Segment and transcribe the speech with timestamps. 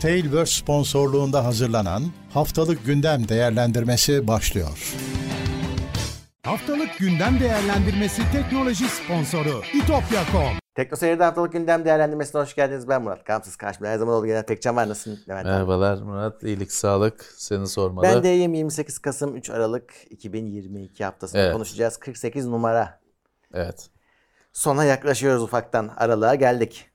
[0.00, 2.02] Tailverse sponsorluğunda hazırlanan
[2.34, 4.94] Haftalık Gündem Değerlendirmesi başlıyor.
[6.42, 10.58] Haftalık gündem değerlendirmesi teknoloji sponsoru itopya.com.
[10.74, 12.88] Tekno Seyir'de haftalık gündem değerlendirmesine hoş geldiniz.
[12.88, 13.24] Ben Murat.
[13.24, 14.88] Kamsız karşımda her zaman olduğu gibi Pekcan var.
[14.88, 15.52] Nasılsın Levent abi?
[15.52, 17.34] Merhabalar Murat, iyilik, sağlık.
[17.36, 18.06] Seni sormalı.
[18.06, 18.54] Ben de iyiyim.
[18.54, 21.52] 28 Kasım 3 Aralık 2022 haftasında Evet.
[21.52, 21.96] konuşacağız.
[21.96, 23.00] 48 numara.
[23.54, 23.90] Evet.
[24.52, 25.90] Sona yaklaşıyoruz ufaktan.
[25.96, 26.90] Aralığa geldik.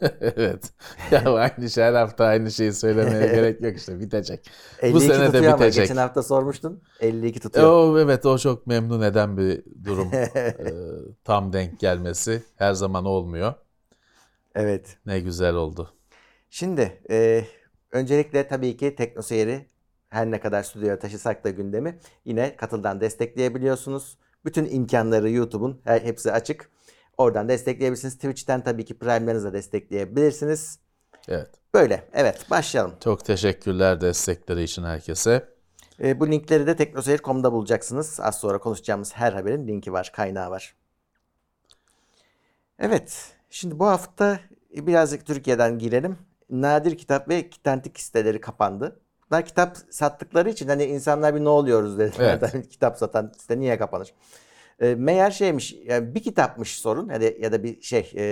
[0.20, 0.72] evet.
[1.10, 4.50] Ya aynı şey her hafta aynı şeyi söylemeye gerek yok işte bitecek.
[4.82, 5.84] 52 Bu sene de tutuyor ama bitecek.
[5.84, 6.82] geçen hafta sormuştun.
[7.00, 7.66] 52 tutuyor.
[7.66, 10.08] O evet o çok memnun eden bir durum.
[10.14, 10.54] Ee,
[11.24, 13.54] tam denk gelmesi her zaman olmuyor.
[14.54, 14.96] Evet.
[15.06, 15.90] Ne güzel oldu.
[16.50, 17.44] Şimdi e,
[17.92, 19.66] öncelikle tabii ki Tekno Seyir'i
[20.08, 24.18] her ne kadar stüdyoya taşısak da gündemi yine katıldan destekleyebiliyorsunuz.
[24.44, 26.70] Bütün imkanları YouTube'un hepsi açık.
[27.20, 28.14] Oradan destekleyebilirsiniz.
[28.14, 30.78] Twitch'ten tabii ki Prime'larınızla destekleyebilirsiniz.
[31.28, 31.50] Evet.
[31.74, 32.08] Böyle.
[32.12, 32.94] Evet başlayalım.
[33.04, 35.48] Çok teşekkürler destekleri için herkese.
[36.02, 38.20] E, bu linkleri de teknoseyir.com'da bulacaksınız.
[38.20, 40.74] Az sonra konuşacağımız her haberin linki var, kaynağı var.
[42.78, 43.32] Evet.
[43.50, 46.18] Şimdi bu hafta birazcık Türkiye'den girelim.
[46.50, 49.00] Nadir kitap ve kitantik siteleri kapandı.
[49.30, 52.38] Bunlar kitap sattıkları için hani insanlar bir ne oluyoruz dediler.
[52.42, 52.68] Evet.
[52.70, 54.14] kitap satan site niye kapanır?
[54.80, 58.24] E, meğer şeymiş yani bir kitapmış sorun ya ya da bir şey e,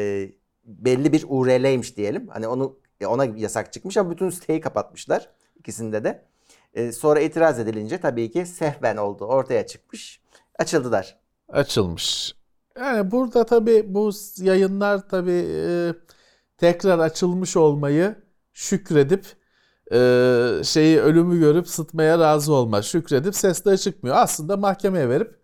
[0.65, 2.29] belli bir URL'ymiş diyelim.
[2.29, 6.25] Hani onu ona yasak çıkmış ama bütün siteyi kapatmışlar ikisinde de.
[6.75, 9.25] E, sonra itiraz edilince tabii ki sehven oldu.
[9.25, 10.21] Ortaya çıkmış.
[10.59, 11.19] Açıldılar.
[11.49, 12.35] Açılmış.
[12.79, 15.95] Yani burada tabii bu yayınlar tabii e,
[16.57, 18.17] tekrar açılmış olmayı
[18.53, 19.27] şükredip
[19.93, 19.99] e,
[20.65, 22.83] şeyi ölümü görüp sıtmaya razı olma.
[22.83, 24.17] Şükredip sesleri çıkmıyor.
[24.17, 25.38] Aslında mahkemeye verip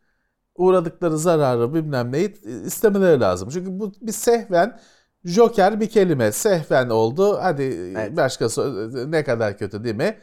[0.56, 2.34] uğradıkları zararı bilmem neyi
[2.66, 3.48] istemeleri lazım.
[3.52, 4.80] Çünkü bu bir sehven
[5.24, 6.32] joker bir kelime.
[6.32, 7.38] Sehven oldu.
[7.42, 8.16] Hadi Evet.
[8.16, 10.18] başkası ne kadar kötü değil mi?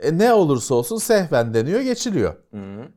[0.00, 2.34] E, ne olursa olsun sehven deniyor geçiliyor.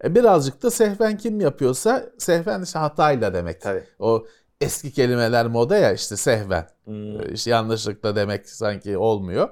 [0.03, 3.61] E, birazcık da sehven kim yapıyorsa sehven işte hatayla demek.
[3.61, 3.83] Tabii.
[3.99, 4.25] O
[4.61, 6.67] eski kelimeler moda ya işte sehven.
[6.85, 7.21] Hmm.
[7.21, 9.49] E, İşte yanlışlıkla demek sanki olmuyor.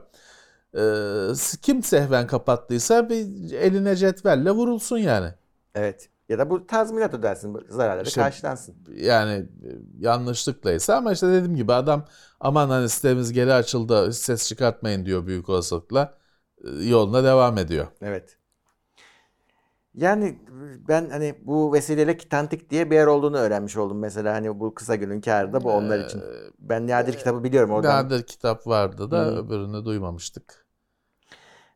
[0.77, 0.81] E,
[1.61, 5.27] kim sehven kapattıysa bir eline cetvelle vurulsun yani.
[5.75, 6.09] Evet.
[6.31, 7.57] Ya da bu tazminat ödersin.
[7.69, 8.75] Zararları İşte- karşılansın.
[8.95, 9.69] Yani e,
[9.99, 12.05] yanlışlıklaysa ama işte dediğim gibi adam
[12.39, 16.13] aman hani sitemiz geri açıldı ses çıkartmayın diyor büyük olasılıkla.
[16.63, 17.87] E, Yoluna devam ediyor.
[18.01, 18.37] Evet.
[19.95, 20.39] Yani
[20.87, 23.99] ben hani bu vesileyle kitantik diye bir yer olduğunu öğrenmiş oldum.
[23.99, 26.21] Mesela hani bu kısa günün kârı da bu onlar için.
[26.59, 28.05] Ben Nadir kitabı biliyorum oradan.
[28.05, 29.35] Nadir kitap vardı da Hı.
[29.35, 30.60] öbürünü duymamıştık.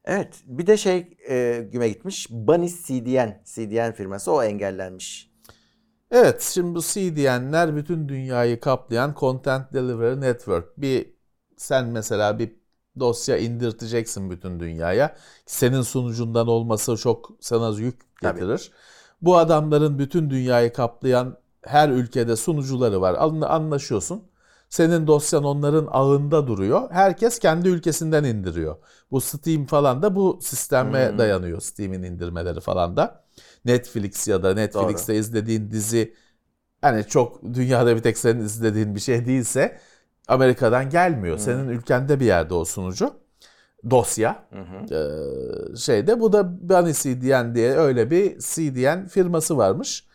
[0.06, 0.44] Evet.
[0.46, 2.28] Bir de şey e, güme gitmiş.
[2.30, 3.42] Banis CDN.
[3.46, 5.32] CDN firması o engellenmiş.
[6.12, 10.78] Evet, şimdi bu CDN'ler bütün dünyayı kaplayan Content Delivery Network.
[10.82, 11.14] Bir
[11.58, 12.56] sen mesela bir
[13.00, 15.16] dosya indirteceksin bütün dünyaya.
[15.46, 18.40] Senin sunucundan olması çok sana yük Tabii.
[18.40, 18.72] getirir.
[19.22, 23.16] Bu adamların bütün dünyayı kaplayan her ülkede sunucuları var.
[23.20, 24.24] Anla- Anlaşıyorsun.
[24.70, 26.92] Senin dosyan onların ağında duruyor.
[26.92, 28.76] Herkes kendi ülkesinden indiriyor.
[29.12, 31.18] Bu Steam falan da bu sisteme Hmm.
[31.18, 31.62] dayanıyor.
[31.62, 33.26] Steam'in indirmeleri falan da.
[33.66, 36.14] Netflix ya da Netflix'te izlediğin dizi
[36.82, 39.80] hani çok dünyada bir tek senin izlediğin bir şey değilse
[40.28, 41.38] Amerika'dan gelmiyor.
[41.38, 43.14] Senin ülkende bir yerde o sunucu.
[43.90, 44.50] Dosya.
[44.92, 50.06] Ee, şeyde bu da Bunny CDN diye öyle bir CDN firması varmış.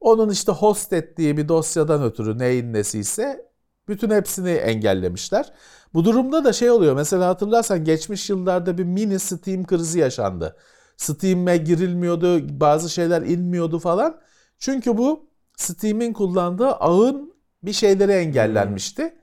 [0.00, 3.49] Onun işte host ettiği bir dosyadan ötürü neyin nesiyse
[3.90, 5.52] bütün hepsini engellemişler.
[5.94, 6.96] Bu durumda da şey oluyor.
[6.96, 10.56] Mesela hatırlarsan geçmiş yıllarda bir mini Steam krizi yaşandı.
[10.96, 14.20] Steam'e girilmiyordu, bazı şeyler inmiyordu falan.
[14.58, 19.14] Çünkü bu Steam'in kullandığı ağın bir şeyleri engellenmişti.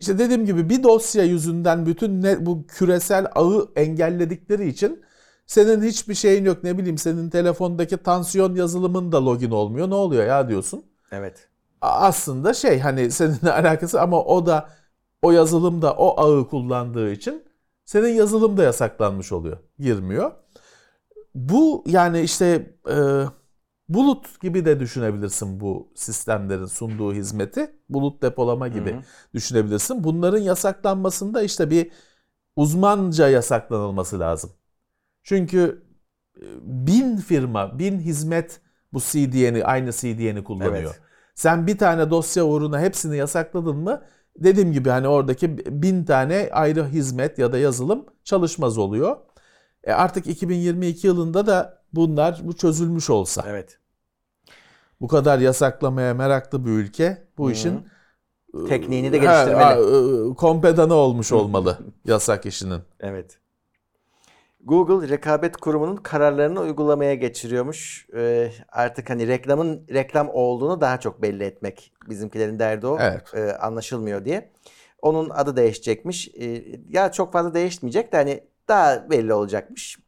[0.00, 5.02] İşte dediğim gibi bir dosya yüzünden bütün ne, bu küresel ağı engelledikleri için
[5.46, 6.64] senin hiçbir şeyin yok.
[6.64, 9.90] Ne bileyim senin telefondaki tansiyon yazılımın da login olmuyor.
[9.90, 10.84] Ne oluyor ya diyorsun.
[11.12, 11.49] Evet.
[11.80, 14.70] Aslında şey hani seninle alakası ama o da
[15.22, 17.44] o yazılım da o ağı kullandığı için
[17.84, 19.58] senin yazılım da yasaklanmış oluyor.
[19.78, 20.32] Girmiyor.
[21.34, 22.96] Bu yani işte e,
[23.88, 27.70] bulut gibi de düşünebilirsin bu sistemlerin sunduğu hizmeti.
[27.88, 29.02] Bulut depolama gibi Hı hı.
[29.34, 30.04] düşünebilirsin.
[30.04, 31.90] Bunların yasaklanmasında işte bir
[32.56, 34.50] uzmanca yasaklanılması lazım.
[35.22, 35.82] Çünkü
[36.36, 38.60] e, bin firma, bin hizmet
[38.92, 40.94] bu CDN'i, aynı CDN'i kullanıyor.
[40.94, 41.09] Evet.
[41.40, 44.02] Sen bir tane dosya uğruna hepsini yasakladın mı
[44.36, 49.16] dediğim gibi hani oradaki bin tane ayrı hizmet ya da yazılım çalışmaz oluyor.
[49.84, 53.44] E artık 2022 yılında da bunlar bu çözülmüş olsa.
[53.48, 53.78] Evet.
[55.00, 57.52] Bu kadar yasaklamaya meraklı bir ülke bu Hı.
[57.52, 57.88] işin
[58.68, 59.64] Tekniğini de Ha, geliştirmeli.
[59.64, 62.80] ha, e, kompedanı olmuş olmalı yasak işinin.
[63.00, 63.38] Evet.
[64.64, 68.06] Google rekabet kurumunun kararlarını uygulamaya geçiriyormuş.
[68.14, 72.98] Ee, artık hani reklamın reklam olduğunu daha çok belli etmek bizimkilerin derdi o.
[73.00, 73.34] Evet.
[73.34, 74.52] Ee, anlaşılmıyor diye.
[75.02, 76.28] Onun adı değişecekmiş.
[76.28, 79.98] Ee, ya çok fazla değişmeyecek de hani daha belli olacakmış.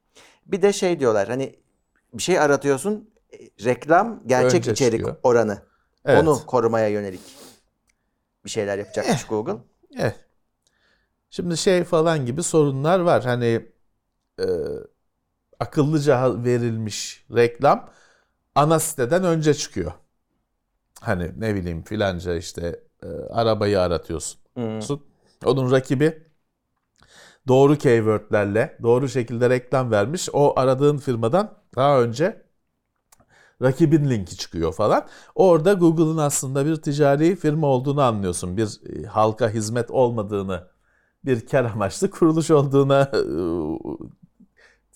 [0.47, 1.57] Bir de şey diyorlar hani
[2.15, 5.17] bir şey aratıyorsun e, reklam gerçek Önce içerik çıkıyor.
[5.23, 5.63] oranı.
[6.05, 6.23] Evet.
[6.23, 7.21] Onu korumaya yönelik
[8.45, 9.57] bir şeyler yapacakmış Google.
[9.99, 10.13] Eh.
[11.31, 13.25] Şimdi şey falan gibi sorunlar var.
[13.25, 13.67] Hani
[14.41, 14.47] e,
[15.61, 17.91] akıllıca verilmiş reklam
[18.55, 19.93] ana siteden önce çıkıyor.
[21.01, 24.41] Hani ne bileyim filanca işte e, arabayı aratıyorsun.
[24.55, 24.81] Hı.
[25.45, 26.23] Onun rakibi
[27.49, 30.29] doğru keywordlerle doğru şekilde reklam vermiş.
[30.33, 32.43] O aradığın firmadan daha önce
[33.63, 35.07] rakibin linki çıkıyor falan.
[35.35, 38.57] Orada Google'ın aslında bir ticari firma olduğunu anlıyorsun.
[38.57, 40.69] Bir e, halka hizmet olmadığını,
[41.25, 43.21] bir kar amaçlı kuruluş olduğuna e,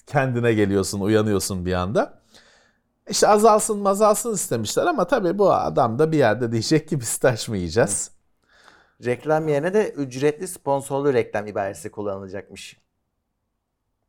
[0.06, 2.22] kendine geliyorsun, uyanıyorsun bir anda.
[3.10, 7.48] İşte azalsın mazalsın istemişler ama tabii bu adam da bir yerde diyecek ki biz taş
[7.48, 8.10] mı yiyeceğiz?
[9.04, 12.80] Reklam yerine de ücretli sponsorlu reklam ibaresi kullanılacakmış.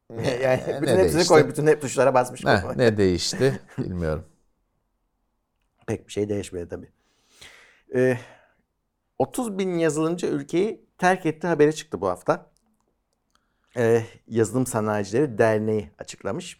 [0.44, 1.28] yani ne bütün hepsini değişti?
[1.28, 2.46] koy, bütün hep tuşlara basmış.
[2.46, 2.78] Bu.
[2.78, 4.26] ne değişti bilmiyorum.
[5.88, 6.92] Pek bir şey değişmedi tabii.
[7.96, 8.18] Ee,
[9.20, 12.52] 30 bin yazılımcı ülkeyi terk etti haberi çıktı bu hafta.
[13.78, 16.60] Ee, Yazılım Sanayicileri Derneği açıklamış.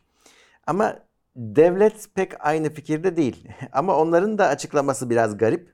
[0.68, 1.00] Ama
[1.36, 3.48] devlet pek aynı fikirde değil.
[3.72, 5.74] Ama onların da açıklaması biraz garip.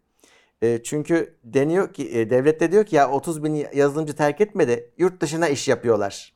[0.62, 4.92] Ee, çünkü deniyor ki e, devlet de diyor ki ya 30 bin yazılımcı terk etmedi.
[4.98, 6.34] Yurt dışına iş yapıyorlar.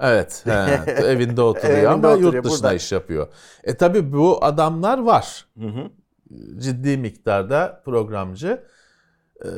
[0.00, 0.50] Evet, he,
[0.92, 2.74] evinde oturuyor Evinde ama oturuyor, yurt dışına burada.
[2.74, 3.28] iş yapıyor.
[3.64, 5.46] E tabii bu adamlar var.
[5.58, 5.90] Hı hı.
[6.58, 8.64] Ciddi miktarda programcı.
[9.44, 9.48] Ee,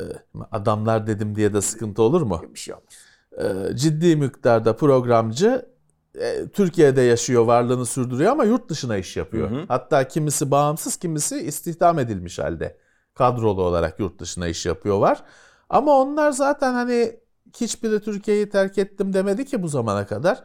[0.51, 2.41] adamlar dedim diye de sıkıntı olur mu?
[2.53, 3.08] Bir şey olmaz.
[3.39, 5.65] Ee, ciddi miktarda programcı
[6.15, 9.51] e, Türkiye'de yaşıyor, varlığını sürdürüyor ama yurt dışına iş yapıyor.
[9.51, 9.65] Hı hı.
[9.67, 12.77] Hatta kimisi bağımsız, kimisi istihdam edilmiş halde.
[13.13, 15.23] Kadrolu olarak yurt dışına iş yapıyorlar.
[15.69, 17.19] Ama onlar zaten hani
[17.61, 20.43] hiçbiri Türkiye'yi terk ettim demedi ki bu zamana kadar.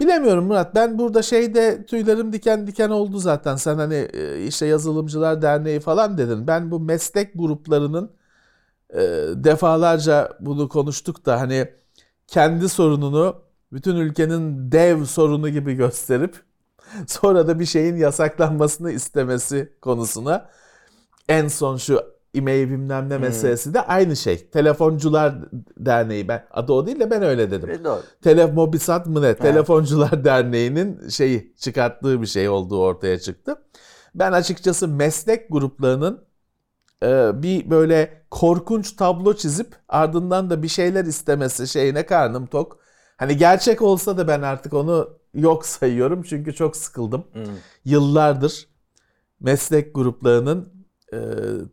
[0.00, 0.74] Bilemiyorum Murat.
[0.74, 3.56] Ben burada şeyde tüylerim diken diken oldu zaten.
[3.56, 6.46] Sen hani e, işte yazılımcılar derneği falan dedin.
[6.46, 8.10] Ben bu meslek gruplarının
[8.90, 9.00] e,
[9.34, 11.68] defalarca bunu konuştuk da hani
[12.28, 13.36] kendi sorununu
[13.72, 16.36] bütün ülkenin dev sorunu gibi gösterip
[17.06, 20.48] sonra da bir şeyin yasaklanmasını istemesi konusuna
[21.28, 22.02] en son şu
[22.34, 24.50] e-mail bilmem ne meselesi de aynı şey.
[24.50, 25.34] Telefoncular
[25.78, 27.70] Derneği ben adı o değil de ben öyle dedim.
[27.70, 28.02] E, doğru.
[28.22, 29.34] Tele Mobisat mı ne?
[29.34, 33.56] Telefoncular Derneği'nin şeyi çıkarttığı bir şey olduğu ortaya çıktı.
[34.14, 36.27] Ben açıkçası meslek gruplarının
[37.42, 42.78] bir böyle korkunç tablo çizip ardından da bir şeyler istemesi şeyine karnım tok.
[43.16, 47.24] Hani gerçek olsa da ben artık onu yok sayıyorum çünkü çok sıkıldım.
[47.32, 47.44] Hı.
[47.84, 48.68] Yıllardır
[49.40, 50.72] meslek gruplarının
[51.12, 51.18] e,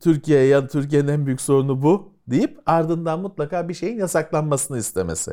[0.01, 5.31] Türkiye'ye Türkiye'nin en büyük sorunu bu deyip ardından mutlaka bir şeyin yasaklanmasını istemesi.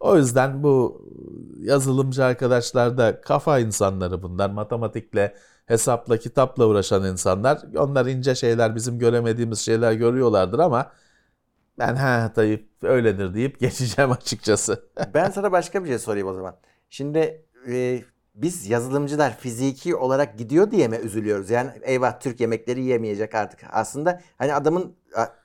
[0.00, 1.02] O yüzden bu
[1.60, 4.50] yazılımcı arkadaşlar da kafa insanları bunlar.
[4.50, 5.34] Matematikle,
[5.66, 7.62] hesapla, kitapla uğraşan insanlar.
[7.76, 10.92] Onlar ince şeyler, bizim göremediğimiz şeyler görüyorlardır ama
[11.78, 14.88] ben ha Tayyip öyledir deyip geçeceğim açıkçası.
[15.14, 16.56] Ben sana başka bir şey sorayım o zaman.
[16.90, 18.02] Şimdi e,
[18.34, 21.50] biz yazılımcılar fiziki olarak gidiyor diye mi üzülüyoruz?
[21.50, 23.60] Yani eyvah Türk yemekleri yiyemeyecek artık.
[23.70, 24.96] Aslında hani adamın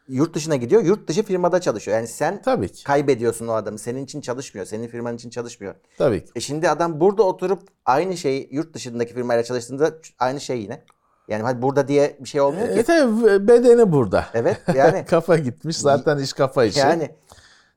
[0.07, 1.97] yurt dışına gidiyor, yurt dışı firmada çalışıyor.
[1.97, 2.83] Yani sen Tabii ki.
[2.83, 3.79] kaybediyorsun o adamı.
[3.79, 5.75] Senin için çalışmıyor, senin firman için çalışmıyor.
[5.97, 6.31] Tabii ki.
[6.35, 10.83] E şimdi adam burada oturup aynı şeyi yurt dışındaki firmayla çalıştığında aynı şey yine.
[11.27, 12.83] Yani hadi burada diye bir şey olmuyor E, ki.
[12.83, 14.25] tabii bedeni burada.
[14.33, 16.79] Evet yani kafa gitmiş zaten iş kafa işi.
[16.79, 17.11] yani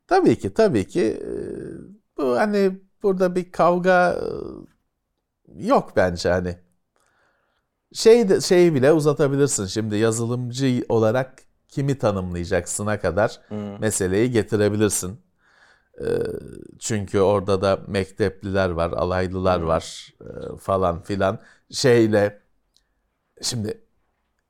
[0.08, 1.30] Tabii ki tabii ki e,
[2.18, 4.26] bu hani burada bir kavga e,
[5.66, 6.56] yok bence hani.
[7.92, 11.34] Şey şeyi bile uzatabilirsin şimdi yazılımcı olarak
[11.68, 13.80] kimi tanımlayacaksına kadar Hmm.
[13.80, 15.20] meseleyi getirebilirsin.
[16.00, 16.06] E,
[16.78, 21.38] Çünkü orada da mektepliler var, alaylılar var e, falan filan.
[21.70, 22.42] Şeyle
[23.42, 23.80] şimdi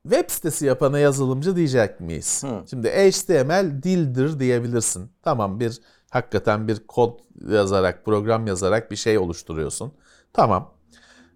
[0.03, 2.43] web sitesi yapana yazılımcı diyecek miyiz?
[2.43, 2.63] Hı.
[2.69, 5.11] Şimdi HTML dildir diyebilirsin.
[5.23, 7.19] Tamam bir hakikaten bir kod
[7.49, 9.93] yazarak, program yazarak bir şey oluşturuyorsun.
[10.33, 10.73] Tamam.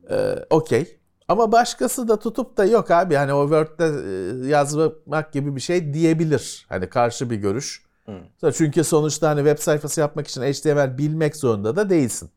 [0.09, 0.99] Ee, Okey.
[1.31, 5.93] Ama başkası da tutup da yok abi hani o Word'de e, yazmak gibi bir şey
[5.93, 6.65] diyebilir.
[6.69, 7.85] Hani karşı bir görüş.
[8.05, 8.51] Hı.
[8.53, 12.29] Çünkü sonuçta hani web sayfası yapmak için HTML bilmek zorunda da değilsin.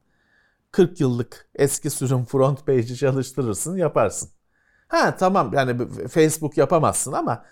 [0.73, 4.31] 40 yıllık eski sürüm front page'i çalıştırırsın yaparsın.
[4.89, 7.45] Ha tamam yani Facebook yapamazsın ama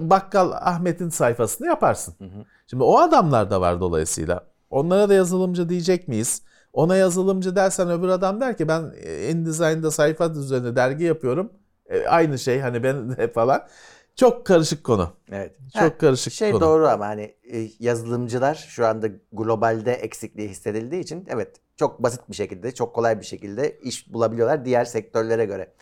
[0.00, 2.14] bakkal Ahmet'in sayfasını yaparsın.
[2.66, 4.46] Şimdi o adamlar da var dolayısıyla.
[4.70, 6.42] Onlara da yazılımcı diyecek miyiz?
[6.72, 8.82] Ona yazılımcı dersen öbür adam der ki ben
[9.30, 11.52] InDesign'da sayfa üzerine dergi yapıyorum.
[11.86, 13.66] E, aynı şey hani ben de falan.
[14.16, 15.10] Çok karışık konu.
[15.32, 15.56] Evet.
[15.72, 16.60] Çok Ha, karışık Şey konu.
[16.60, 22.34] doğru ama hani e, yazılımcılar şu anda globalde eksikliği hissedildiği için evet çok basit bir
[22.34, 25.72] şekilde, çok kolay bir şekilde iş bulabiliyorlar diğer sektörlere göre.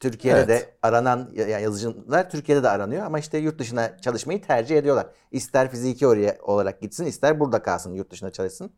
[0.00, 0.48] Türkiye'de Evet.
[0.48, 5.06] de aranan ya- ya yazılımcılar Türkiye'de de aranıyor ama işte yurt dışına çalışmayı tercih ediyorlar.
[5.30, 8.72] İster fiziki oraya olarak gitsin, ister burada kalsın, yurt dışına çalışsın.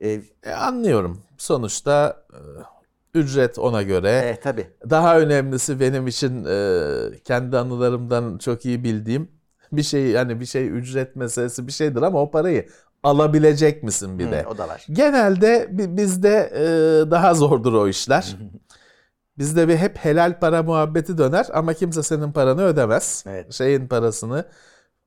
[0.00, 1.20] Ee, E, anlıyorum.
[1.38, 2.24] Sonuçta
[3.14, 4.08] e, ücret ona göre.
[4.10, 4.70] e, tabii.
[4.90, 9.30] Daha önemlisi benim için e, kendi anılarımdan çok iyi bildiğim
[9.72, 12.68] bir şey yani bir şey ücret meselesi bir şeydir ama o parayı
[13.02, 14.46] alabilecek misin bir Hı, de?
[14.50, 14.86] o da var.
[14.92, 16.50] Genelde bi- bizde
[17.06, 18.36] e, daha zordur o işler.
[19.38, 23.24] Bizde bir hep helal para muhabbeti döner ama kimse senin paranı ödemez.
[23.26, 23.52] Evet.
[23.52, 24.44] Şeyin parasını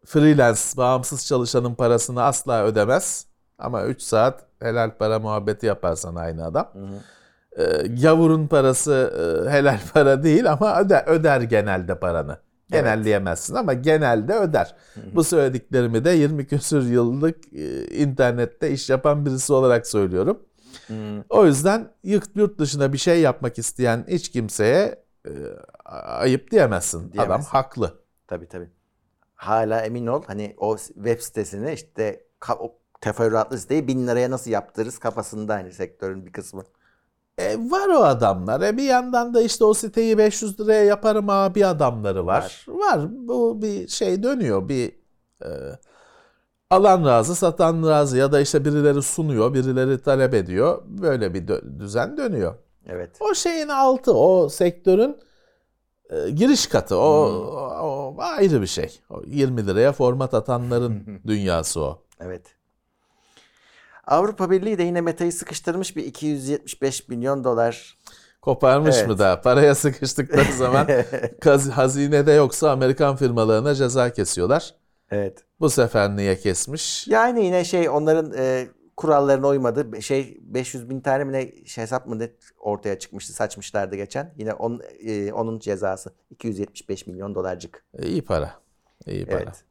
[0.06, 3.27] freelance, bağımsız çalışanın parasını asla ödemez.
[3.60, 6.72] Ama 3 saat helal para muhabbeti yaparsan aynı adam.
[7.58, 9.14] E, gavurun parası
[9.48, 12.38] e, helal para değil ama öder, öder genelde paranı.
[12.72, 14.76] Genelleyemezsin ama genelde öder.
[15.14, 20.40] Bu söylediklerimi de 20 küsür yıllık e, internette iş yapan birisi olarak söylüyorum.
[21.30, 25.32] O yüzden yurt, dışına bir şey yapmak isteyen hiç kimseye e,
[25.96, 27.00] ayıp diyemezsin.
[27.00, 27.50] Adam Diyemezsin.
[27.50, 27.94] haklı.
[28.28, 28.70] Tabii tabii.
[29.36, 32.24] Hala emin ol hani o web sitesini işte
[32.60, 36.64] o teferruatlı siteyi bin liraya nasıl yaptırırız kafasında hani sektörün bir kısmı.
[37.38, 38.62] E, var o adamlar.
[38.62, 42.66] E, bir yandan da işte o siteyi 500 liraya yaparım abi adamları var.
[42.68, 43.08] Var.
[43.10, 44.70] Bu bir şey dönüyor.
[44.70, 44.92] Bir
[45.42, 45.50] e,
[46.70, 50.82] alan razı, satan razı ya da işte birileri sunuyor, birileri talep ediyor.
[50.86, 52.56] Böyle bir dö- düzen dönüyor.
[52.88, 53.10] Evet.
[53.20, 55.18] O şeyin altı, o sektörün
[56.10, 56.98] e, giriş katı.
[56.98, 59.00] O, o, o ayrı bir şey.
[59.10, 62.02] O 20 liraya format atanların dünyası o.
[62.20, 62.55] Evet.
[64.08, 67.98] Avrupa Birliği de yine Meta'yı sıkıştırmış bir 275 milyon dolar.
[68.42, 69.08] Koparmış Evet.
[69.08, 69.42] mı da?
[69.42, 70.88] Paraya sıkıştıkları zaman
[71.42, 74.76] kaz- hazinede yoksa Amerikan firmalarına ceza kesiyorlar.
[75.12, 75.44] Evet.
[75.60, 77.08] Bu sefer niye kesmiş?
[77.08, 80.02] Yani yine şey onların e, kurallarına uymadı.
[80.02, 84.34] Şey 500 bin tane mi ne şey hesap mı ne ortaya çıkmıştı saçmışlardı geçen.
[84.38, 87.86] Yine on, e, onun cezası 275 milyon dolarcık.
[88.04, 88.54] İyi para.
[89.08, 89.38] İyi para.
[89.38, 89.64] Evet.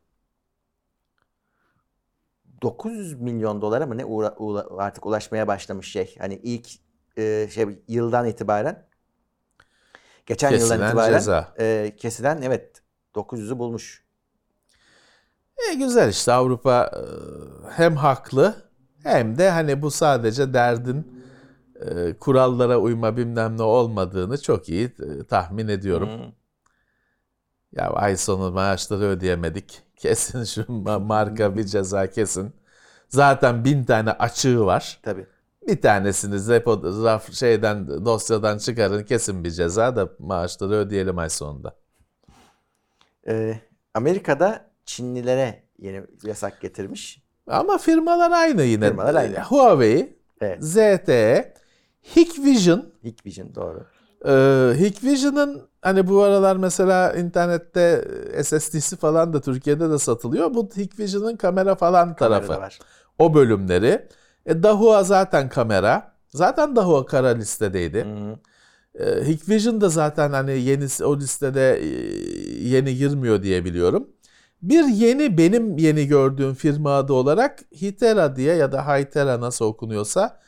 [2.64, 6.14] 900 milyon dolara mı ne uğra- uğra- artık ulaşmaya başlamış şey.
[6.18, 6.68] Hani ilk
[7.18, 8.87] e, şey yıldan itibaren
[10.26, 11.54] geçen yıldan Kesilen itibaren ceza.
[11.59, 12.83] e, kesilen evet
[13.14, 14.04] 900'ü bulmuş.
[15.71, 17.00] E, güzel işte Avrupa e,
[17.71, 18.54] hem haklı
[19.02, 21.25] hem de hani bu sadece derdin
[21.80, 26.09] e, kurallara uyma bilmem ne olmadığını çok iyi e, tahmin ediyorum.
[26.09, 26.33] Hı.
[27.73, 29.83] Ya ay sonu maaşları ödeyemedik.
[29.97, 32.53] Kesin şu ma- marka bir ceza kesin.
[33.09, 34.99] Zaten bin tane açığı var.
[35.03, 35.27] Tabii.
[35.69, 41.77] Bir tanesini repo, raf, şeyden dosyadan çıkarın kesin bir ceza da maaşları ödeyelim ay sonunda.
[43.29, 43.61] E,
[43.95, 47.23] Amerika'da Çinlilere yeni yasak getirmiş.
[47.47, 48.89] Ama firmalar aynı yine.
[48.89, 49.39] Firmalar aynı.
[49.41, 50.65] Huawei, Evet.
[50.65, 51.55] ZTE,
[52.17, 52.93] Hikvision.
[53.05, 53.87] Hikvision doğru.
[54.26, 58.04] Ee, Hikvision'ın hani bu aralar mesela internette
[58.43, 60.54] SSD'si falan da Türkiye'de de satılıyor.
[60.54, 62.47] Bu Hikvision'ın kamera falan tarafı.
[62.47, 62.78] Kamerada var.
[63.19, 64.09] O bölümleri.
[64.47, 66.12] E, Dahua zaten kamera.
[66.28, 68.04] Zaten Dahua kara listedeydi.
[68.04, 68.38] Hı.
[69.04, 71.87] E, Hikvision da zaten hani yeni o listede e,
[72.69, 74.09] yeni girmiyor diye biliyorum.
[74.62, 80.40] Bir yeni benim yeni gördüğüm firma adı olarak Hitera diye ya da Hytera nasıl okunuyorsa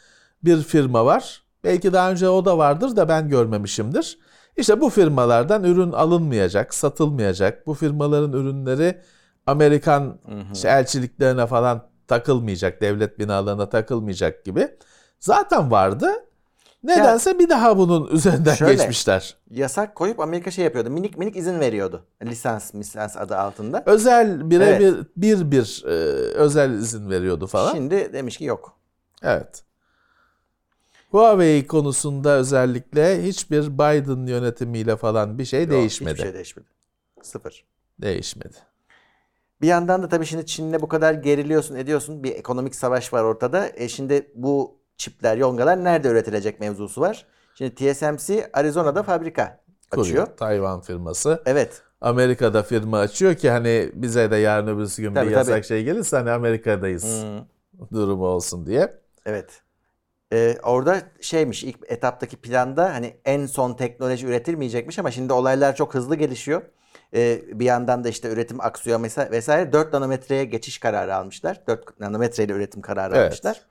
[0.45, 1.46] bir firma var.
[1.67, 4.19] Belki daha önce o da vardır da ben görmemişimdir.
[4.57, 7.67] İşte bu firmalardan ürün alınmayacak, satılmayacak.
[7.67, 9.01] Bu firmaların ürünleri
[9.47, 10.19] Amerikan
[10.53, 14.69] işte elçiliklerine falan takılmayacak, devlet binalarına takılmayacak gibi.
[15.21, 16.09] Zaten vardı.
[16.83, 18.75] Nedense bir daha bunun üzerinden Şöyle.
[18.75, 19.37] geçmişler.
[19.51, 20.91] Yasak koyup Amerika şey yapıyordu.
[20.91, 22.05] Minik minik izin veriyordu.
[22.23, 23.83] Lisans, lisans adı altında.
[23.87, 25.91] Özel birebir bir bir e,
[26.35, 27.75] özel izin veriyordu falan.
[27.75, 28.79] Şimdi demiş ki yok.
[29.23, 29.66] Evet.
[31.11, 36.11] Huawei konusunda özellikle hiçbir Biden yönetimiyle falan bir şey Yok, değişmedi.
[36.13, 36.67] Hiçbir şey değişmedi.
[37.23, 37.65] Sıfır.
[38.03, 38.57] Değişmedi.
[39.61, 42.23] Bir yandan da tabii şimdi Çin'le bu kadar geriliyorsun ediyorsun.
[42.25, 43.69] Bir ekonomik savaş var ortada.
[43.75, 47.27] E şimdi bu çipler, yongalar nerede üretilecek mevzusu var.
[47.55, 49.61] Şimdi TSMC Arizona'da fabrika
[49.91, 50.07] Kuruyor.
[50.07, 50.27] açıyor.
[50.37, 51.43] Tayvan firması.
[51.47, 51.83] Evet.
[52.01, 55.65] Amerika'da firma açıyor ki hani bize de yarın öbürsü gün Tabii, bir yasak tabii.
[55.67, 58.99] şey gelirse hani Amerika'dayız Hmm, durumu olsun diye.
[59.27, 59.63] evet.
[60.33, 65.95] E, orada şeymiş ilk etaptaki planda hani en son teknoloji üretilmeyecekmiş ama şimdi olaylar çok
[65.95, 66.63] hızlı gelişiyor.
[67.15, 71.63] E, bir yandan da işte üretim aksıyor mesela vesaire 4 nanometreye geçiş kararı almışlar.
[71.67, 73.27] 4 nanometreyle üretim kararı Evet.
[73.27, 73.67] almışlar.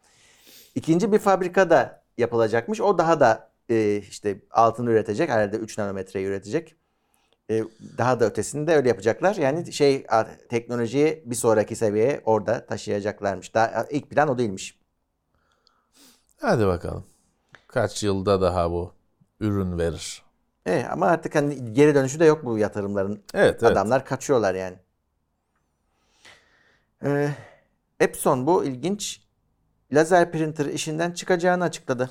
[0.75, 2.81] İkinci bir fabrika da yapılacakmış.
[2.81, 5.29] O daha da e, işte altını üretecek.
[5.29, 6.75] Herhalde 3 nanometreyi üretecek.
[7.51, 7.63] E,
[7.97, 9.35] daha da ötesini de öyle yapacaklar.
[9.35, 10.05] Yani şey
[10.50, 13.53] teknolojiyi bir sonraki seviyeye orada taşıyacaklarmış.
[13.53, 14.84] Daha ilk plan o değilmiş.
[16.45, 17.03] Hadi bakalım.
[17.67, 18.93] Kaç yılda daha bu
[19.39, 20.21] ürün verir.
[20.65, 23.23] E, ama artık hani geri dönüşü de yok bu yatırımların.
[23.33, 23.71] Evet, evet.
[23.71, 24.77] Adamlar kaçıyorlar yani.
[27.03, 27.29] Ee,
[27.99, 29.21] Epson bu ilginç
[29.93, 32.09] lazer printer işinden çıkacağını açıkladı.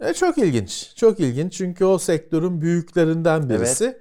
[0.00, 0.92] E, çok ilginç.
[0.96, 3.98] Çok ilginç çünkü o sektörün büyüklerinden birisi.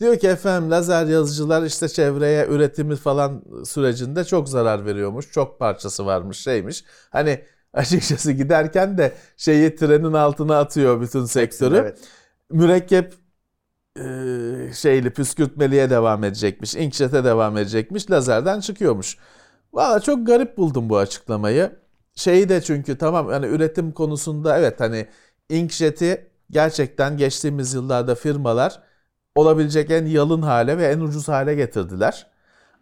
[0.00, 5.30] Diyor ki efendim lazer yazıcılar işte çevreye üretimi falan sürecinde çok zarar veriyormuş.
[5.30, 6.84] Çok parçası varmış şeymiş.
[7.10, 11.76] Hani açıkçası giderken de şeyi trenin altına atıyor bütün sektörü.
[11.76, 11.98] Evet.
[12.50, 13.14] Mürekkep
[13.98, 14.02] e,
[14.74, 16.74] şeyli püskürtmeliye devam edecekmiş.
[16.74, 18.10] Inkjet'e devam edecekmiş.
[18.10, 19.16] Lazerden çıkıyormuş.
[19.72, 21.72] Valla çok garip buldum bu açıklamayı.
[22.14, 25.06] Şeyi de çünkü tamam hani üretim konusunda evet hani
[25.48, 28.82] inkjet'i gerçekten geçtiğimiz yıllarda firmalar
[29.34, 32.31] olabilecek en yalın hale ve en ucuz hale getirdiler.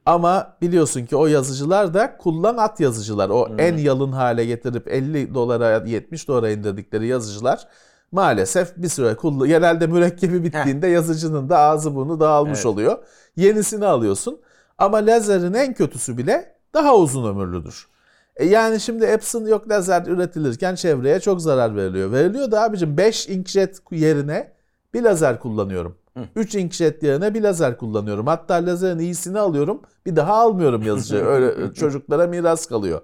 [0.06, 3.30] Ama biliyorsun ki o yazıcılar da kullan at yazıcılar.
[3.30, 7.68] O en yalın hale getirip 50 dolara 70 dolara indirdikleri yazıcılar
[8.12, 9.48] maalesef bir süre kullan.
[9.48, 12.66] Genelde mürekkebi bittiğinde yazıcının da ağzı burnu dağılmış Evet.
[12.66, 12.98] oluyor.
[13.36, 14.40] Yenisini alıyorsun.
[14.78, 17.88] Ama lazerin en kötüsü bile daha uzun ömürlüdür.
[18.36, 22.12] E yani şimdi Epson yok lazer üretilirken çevreye çok zarar veriliyor.
[22.12, 24.52] Veriliyor da abicim 5 inkjet yerine
[24.94, 25.96] bir lazer kullanıyorum.
[26.36, 28.26] 3 inkjet yerine bir lazer kullanıyorum.
[28.26, 29.82] Hatta lazerin iyisini alıyorum.
[30.06, 31.24] Bir daha almıyorum yazıcı.
[31.24, 33.00] Öyle çocuklara miras kalıyor.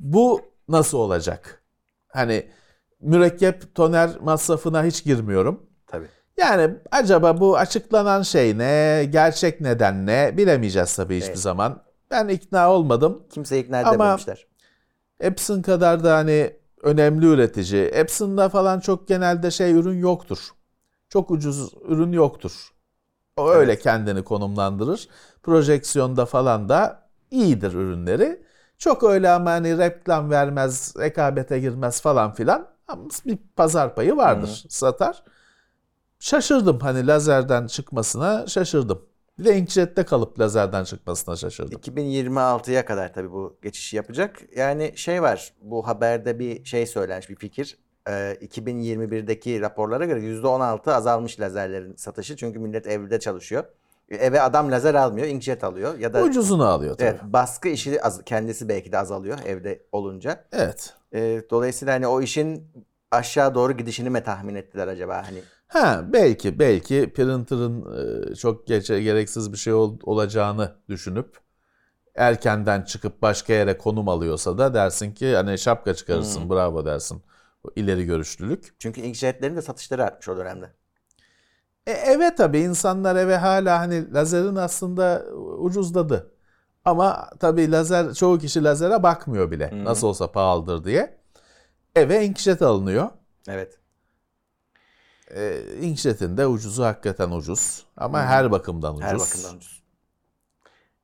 [0.00, 1.62] Bu nasıl olacak?
[2.08, 2.46] Hani
[3.00, 5.66] mürekkep toner masrafına hiç girmiyorum.
[5.86, 6.06] Tabii.
[6.38, 9.04] Yani acaba bu açıklanan şey ne?
[9.10, 10.34] Gerçek neden ne?
[10.36, 11.38] Bilemeyeceğiz tabii hiçbir Evet.
[11.38, 11.82] zaman.
[12.10, 13.22] Ben ikna olmadım.
[13.30, 14.46] Kimse ikna Ama- edememişler.
[15.20, 17.82] Epson kadar da hani önemli üretici.
[17.84, 20.38] Epson'da falan çok genelde şey ürün yoktur.
[21.12, 22.72] Çok ucuz ürün yoktur.
[23.36, 25.08] O öyle kendini konumlandırır.
[25.42, 28.42] Projeksiyonda falan da iyidir ürünleri.
[28.78, 32.68] Çok öyle ama hani reklam vermez, rekabete girmez falan filan.
[32.88, 34.64] Ama bir pazar payı vardır.
[34.68, 35.22] Satar.
[36.18, 39.02] Şaşırdım hani lazerden çıkmasına şaşırdım.
[39.38, 41.80] Bir de inkjette kalıp lazerden çıkmasına şaşırdım.
[41.80, 44.42] 2026'ya kadar tabii bu geçişi yapacak.
[44.56, 47.78] Yani şey var bu haberde bir şey söylenmiş bir fikir.
[48.08, 52.36] Ee, 2021'deki raporlara göre %16 azalmış lazerlerin satışı.
[52.36, 53.64] Çünkü millet evde çalışıyor.
[54.10, 55.98] Eve adam lazer almıyor, inkjet alıyor.
[55.98, 57.08] Ya da Ucuzunu alıyor tabii.
[57.08, 60.44] evet, baskı işi az- kendisi belki de azalıyor evde olunca.
[60.52, 60.94] evet.
[61.14, 62.66] Ee, dolayısıyla hani o işin
[63.10, 65.22] aşağı doğru gidişini mi tahmin ettiler acaba?
[65.26, 67.84] Hani Ha belki belki printer'ın
[68.30, 71.36] e, çok gereksiz bir şey ol- olacağını düşünüp
[72.14, 77.22] erkenden çıkıp başka yere konum alıyorsa da dersin ki hani şapka çıkarırsın bravo dersin.
[77.76, 78.74] İleri görüşlülük.
[78.78, 80.70] çünkü inkjetlerin de satışları artmış o dönemde.
[81.86, 85.26] E, eve tabii insanlar eve hala hani lazerin aslında
[85.58, 86.34] ucuzladı.
[86.84, 89.84] Ama tabii lazer çoğu kişi lazere bakmıyor bile.
[89.84, 91.18] Nasıl olsa pahalıdır diye.
[91.96, 93.10] Eve inkjet alınıyor.
[93.48, 93.78] Evet.
[95.30, 97.86] E, inkjetin de ucuzu hakikaten ucuz.
[97.96, 99.04] Ama her bakımdan ucuz.
[99.04, 99.82] Her bakımdan ucuz.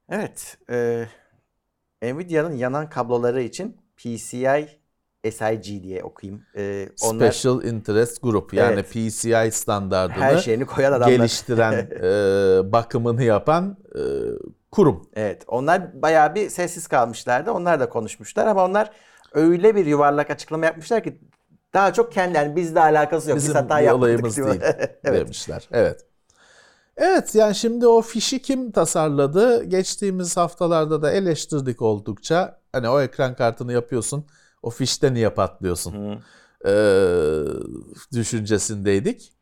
[0.09, 0.59] Evet.
[0.71, 1.07] E,
[2.03, 4.69] Nvidia'nın yanan kabloları için PCI
[5.25, 6.43] SIG diye okuyayım.
[6.57, 8.91] E, onlar Special Interest Group yani Evet.
[8.91, 11.09] PCI standardını her şeyini koyan adamlar.
[11.09, 14.03] geliştiren, e, bakımını yapan e,
[14.71, 15.09] kurum.
[15.17, 15.43] Evet.
[15.47, 17.53] Onlar bayağı bir sessiz kalmışlardı.
[17.53, 18.91] Onlar da konuşmuşlar ama onlar
[19.33, 21.21] öyle bir yuvarlak açıklama yapmışlar ki
[21.75, 23.37] daha çok kendi yani bizle alakası yok.
[23.39, 23.99] Bizim Biz hata yaptık.
[24.03, 24.61] olayımız değil
[25.05, 25.05] evet.
[25.05, 25.69] demişler.
[25.73, 26.05] Evet.
[26.97, 29.65] Evet yani şimdi o fişi kim tasarladı?
[29.65, 32.59] Geçtiğimiz haftalarda da eleştirdik oldukça.
[32.73, 34.25] Hani o ekran kartını yapıyorsun.
[34.63, 36.23] O fişte niye patlıyorsun?
[36.67, 36.71] Ee,
[38.13, 39.33] düşüncesindeydik.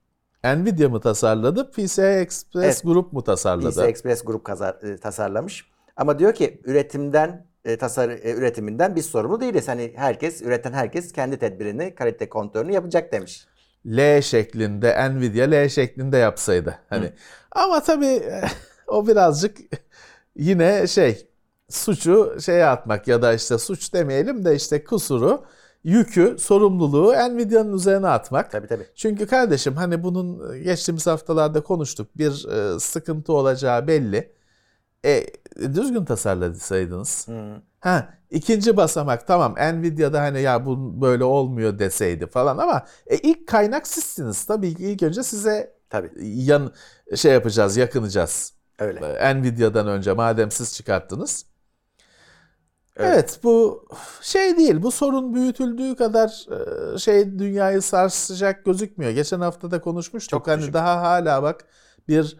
[0.45, 1.71] Nvidia mı tasarladı?
[1.71, 2.83] PCI Express Evet.
[2.85, 3.71] Group mu tasarladı?
[3.71, 5.71] PC Express Group kazar, e, tasarlamış.
[5.97, 9.69] Ama diyor ki üretimden e, tasar e, üretiminden biz sorumlu değiliz.
[9.69, 13.47] Hani herkes üreten herkes kendi tedbirini, kalite kontrolünü yapacak demiş.
[13.87, 16.79] L şeklinde Nvidia L şeklinde yapsaydı.
[16.89, 17.13] Hani
[17.53, 18.23] ama tabii
[18.87, 19.59] o birazcık
[20.37, 21.29] yine şey
[21.69, 25.45] suçu şeye atmak ya da işte suç demeyelim de işte kusuru,
[25.85, 28.51] yükü, sorumluluğu Nvidia'nın üzerine atmak.
[28.51, 28.87] Tabii tabii.
[28.95, 32.09] Çünkü kardeşim hani bunun geçtiğimiz haftalarda konuştuk.
[32.19, 34.33] Bir e, sıkıntı olacağı belli.
[35.05, 35.27] E,
[35.75, 37.29] düzgün tasarlasaydınız.
[37.81, 43.49] Ha, ikinci basamak tamam Nvidia'da hani ya bu böyle olmuyor deseydi falan ama e, ilk
[43.49, 44.45] kaynak sizsiniz.
[44.45, 46.11] Tabii ki ilk önce size Tabii.
[46.23, 46.73] yan
[47.15, 48.53] şey yapacağız, yakınacağız.
[48.79, 49.07] Öyle.
[49.07, 51.47] Ee, Nvidia'dan önce madem siz çıkarttınız.
[52.97, 53.15] Evet.
[53.15, 53.41] Evet.
[53.45, 53.85] bu
[54.23, 54.83] şey değil.
[54.83, 56.47] Bu sorun büyütüldüğü kadar
[56.95, 59.13] e, şey dünyayı sarsacak gözükmüyor.
[59.13, 60.31] Geçen hafta da konuşmuştuk.
[60.31, 60.75] Çok hani düşük.
[60.75, 61.65] daha hala bak
[62.09, 62.37] bir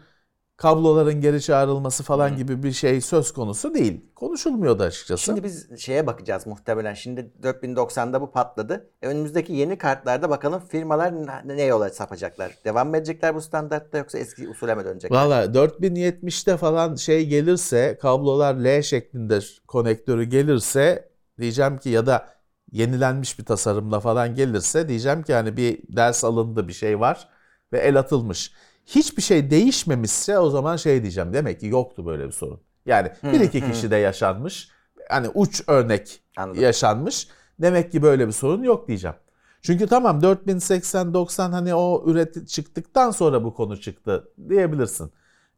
[0.57, 4.05] kabloların geri çağrılması falan gibi bir şey söz konusu değil.
[4.15, 5.23] Konuşulmuyordu açıkçası.
[5.23, 6.93] Şimdi biz şeye bakacağız muhtemelen.
[6.93, 8.89] Şimdi 4090'da bu patladı.
[9.01, 12.51] E, önümüzdeki yeni kartlarda bakalım firmalar ne, ne yola sapacaklar?
[12.65, 15.17] Devam mı edecekler bu standartta yoksa eski usule mi dönecekler?
[15.17, 22.27] Valla 4070'te falan şey gelirse kablolar L şeklinde konektörü gelirse diyeceğim ki ya da
[22.71, 27.29] yenilenmiş bir tasarımla falan gelirse diyeceğim ki hani bir ders alındı bir şey var
[27.73, 28.51] ve el atılmış.
[28.87, 32.61] Hiçbir şey değişmemişse o zaman şey diyeceğim demek ki yoktu böyle bir sorun.
[32.85, 34.69] Yani bir iki kişi de yaşanmış.
[35.09, 36.61] Hani uç örnek Anladım.
[36.61, 37.27] yaşanmış.
[37.61, 39.15] Demek ki böyle bir sorun yok diyeceğim.
[39.61, 45.11] Çünkü tamam 4080-90 hani o üreti çıktıktan sonra bu konu çıktı diyebilirsin.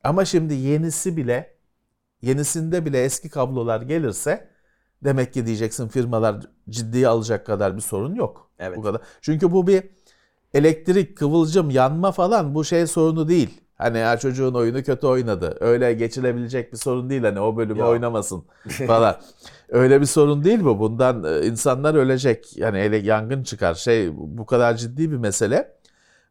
[0.03, 1.57] Ama şimdi yenisi bile
[2.21, 4.49] yenisinde bile eski kablolar gelirse
[5.03, 6.35] demek ki diyeceksin firmalar
[6.69, 8.51] ciddiye alacak kadar bir sorun yok.
[8.59, 8.77] Evet.
[8.77, 9.01] Bu kadar.
[9.21, 9.83] Çünkü bu bir
[10.53, 13.61] elektrik, kıvılcım, yanma falan bu şey sorunu değil.
[13.79, 15.57] Hani ya çocuğun oyunu kötü oynadı.
[15.59, 17.89] Öyle geçilebilecek bir sorun değil hani o bölümü Yok.
[17.89, 18.43] oynamasın
[18.87, 19.15] falan.
[19.69, 20.79] Öyle bir sorun değil bu.
[20.79, 22.57] Bundan e, insanlar ölecek.
[22.57, 23.73] Yani hele yangın çıkar.
[23.73, 25.79] Şey bu kadar ciddi bir mesele.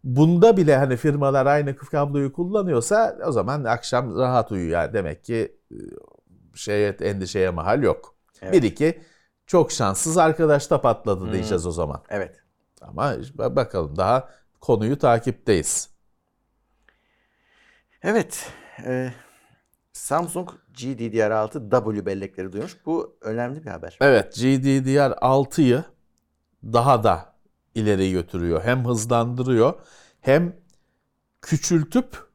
[0.05, 5.57] Bunda bile hani firmalar aynı kabloyu kullanıyorsa o zaman akşam rahat uyu yani demek ki
[6.55, 8.15] şeye endişeye mahal yok.
[8.43, 8.55] Evet.
[8.55, 9.01] Bir iki
[9.47, 12.03] çok şanssız arkadaş da patladı diyeceğiz o zaman.
[12.09, 12.37] Evet.
[12.89, 14.29] Ama bakalım daha
[14.61, 15.91] konuyu takipteyiz.
[18.03, 18.53] Evet.
[18.85, 19.13] e,
[19.93, 22.77] Samsung GDDR6 W bellekleri duymuş.
[22.87, 23.99] Bu önemli bir haber.
[24.01, 25.85] Evet GDDR6'yı
[26.65, 27.35] daha da
[27.75, 28.63] ileri götürüyor.
[28.65, 29.75] Hem hızlandırıyor
[30.21, 30.57] hem
[31.43, 32.29] küçültüp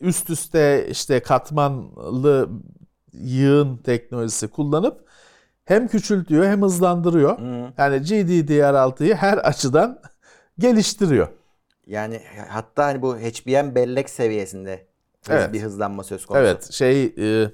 [0.00, 2.50] üst üste işte katmanlı
[3.12, 5.08] yığın teknolojisi kullanıp
[5.64, 7.38] hem küçültüyor hem hızlandırıyor.
[7.78, 10.00] Yani GDDR6'yı her açıdan
[10.58, 11.28] geliştiriyor.
[11.86, 14.86] Yani hatta hani bu HBM bellek seviyesinde
[15.28, 15.52] Evet.
[15.52, 16.44] bir hızlanma söz konusu.
[16.44, 17.50] Evet şey e,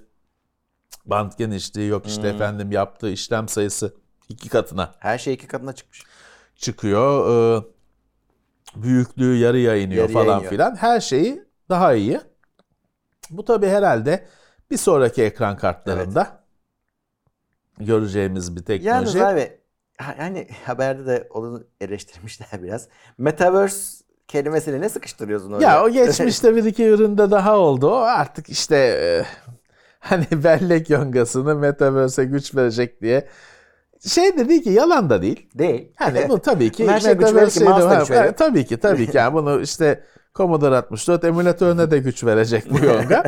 [1.06, 3.94] band genişliği yok işte efendim yaptığı işlem sayısı
[4.28, 6.02] iki katına Her şey iki katına çıkmış.
[6.56, 7.30] çıkıyor.
[7.58, 7.64] E,
[8.76, 10.50] büyüklüğü yarıya iniyor Yarıya falan iniyor.
[10.52, 10.76] filan.
[10.76, 12.20] Her şeyi daha iyi.
[13.30, 14.26] Bu tabi herhalde
[14.70, 16.37] bir sonraki ekran kartlarında
[17.80, 19.24] göreceğimiz bir Yalnız teknoloji.
[19.24, 19.52] abi
[19.98, 22.88] ha- yani haberde de onu eleştirmişler biraz.
[23.18, 25.62] Metaverse kelimesini ne sıkıştırıyorsun oraya?
[25.62, 27.90] Ya o geçmişte bir iki üründe daha oldu.
[27.90, 29.24] O artık işte e,
[29.98, 33.28] hani bellek yongasını Metaverse'e güç verecek diye.
[34.06, 35.50] Şey de değil ki yalan da değil.
[35.54, 35.92] Değil.
[35.96, 39.10] Hani bu tabii ki Her şey güç verir Metaverse ki mouse da Tabii ki tabii
[39.10, 39.16] ki.
[39.16, 43.22] Yani bunu işte Commodore 64 emülatörüne de güç verecek bu yonga.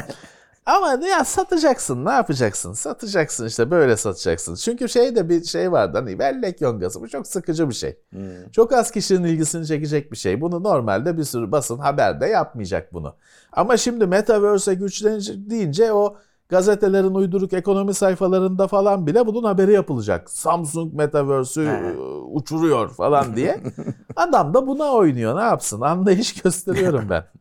[0.71, 2.73] Ama ya satacaksın ne yapacaksın?
[2.73, 4.55] Satacaksın işte böyle satacaksın.
[4.55, 7.97] Çünkü şeyde bir şey vardı hani bellek yongası bu çok sıkıcı bir şey.
[8.11, 8.51] Hmm.
[8.53, 10.41] Çok az kişinin ilgisini çekecek bir şey.
[10.41, 13.15] Bunu normalde bir sürü basın haber de yapmayacak bunu.
[13.53, 16.17] Ama şimdi Metaverse'e güçlenecek deyince o
[16.49, 20.31] gazetelerin uyduruk ekonomi sayfalarında falan bile bunun haberi yapılacak.
[20.31, 21.97] Samsung Metaverse'ü e,
[22.33, 23.61] uçuruyor falan diye.
[24.17, 25.37] Adam da buna oynuyor.
[25.37, 25.81] Ne yapsın?
[25.81, 27.25] Anlayış gösteriyorum ben.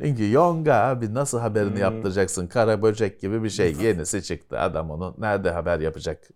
[0.00, 2.46] Çünkü Yonga abi nasıl haberini yaptıracaksın?
[2.46, 3.72] Kara böcek gibi bir şey.
[3.82, 4.58] Yenisi çıktı.
[4.60, 6.28] Adam onu nerede haber yapacak?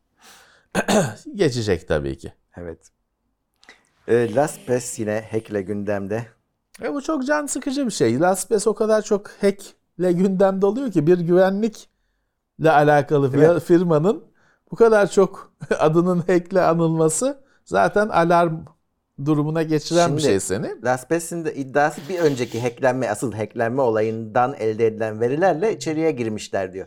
[1.34, 2.32] Geçecek tabii ki.
[2.56, 2.78] Evet.
[4.08, 6.26] E, LastPass yine hackle gündemde.
[6.82, 8.20] E bu çok can sıkıcı bir şey.
[8.20, 13.62] LastPass o kadar çok hackle gündemde oluyor ki bir güvenlikle alakalı Evet.
[13.62, 14.24] firmanın
[14.70, 18.56] bu kadar çok adının hackle anılması zaten alarm
[19.24, 20.84] durumuna geçiren bir Şimdi- şey seni.
[20.84, 26.86] LastPass'in de iddiası bir önceki hacklenme, asıl hacklenme olayından elde edilen verilerle içeriye girmişler diyor.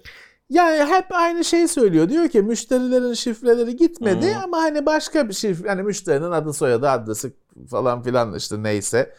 [0.50, 2.10] Yani hep aynı şeyi söylüyor.
[2.10, 4.44] Diyor ki müşterilerin şifreleri gitmedi Hmm.
[4.44, 7.34] ama hani başka bir şifre, yani müşterinin adı soyadı adresi
[7.70, 9.14] falan filan işte neyse.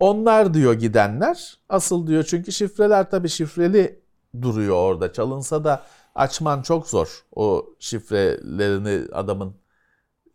[0.00, 1.58] Onlar diyor gidenler.
[1.68, 4.00] Asıl diyor çünkü şifreler tabii şifreli
[4.42, 5.12] duruyor orada.
[5.12, 5.82] Çalınsa da
[6.14, 7.24] açman çok zor.
[7.36, 9.54] O şifrelerini adamın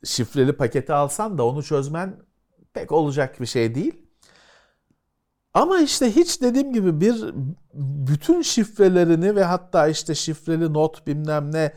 [0.04, 2.20] şifreli paketi alsan da onu çözmen
[2.74, 3.94] pek olacak bir şey değil.
[5.54, 7.34] Ama işte hiç dediğim gibi bir
[7.74, 11.74] bütün şifrelerini ve hatta işte şifreli not bilmem ne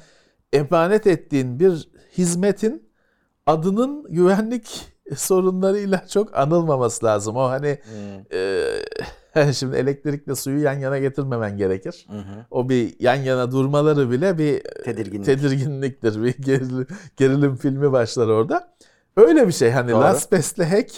[0.53, 2.93] emanet ettiğin bir hizmetin
[3.47, 7.37] adının güvenlik sorunlarıyla çok anılmaması lazım.
[7.37, 7.79] O hani
[8.33, 8.67] e,
[9.53, 12.07] şimdi elektrikle suyu yan yana getirmemen gerekir.
[12.51, 15.25] O bir yan yana durmaları bile bir Tedirginlik.
[15.25, 16.23] tedirginliktir.
[16.23, 18.77] Bir gerilim, gerilim filmi başlar orada.
[19.17, 20.01] Öyle bir şey hani Doğru.
[20.01, 20.93] LastPass'le hack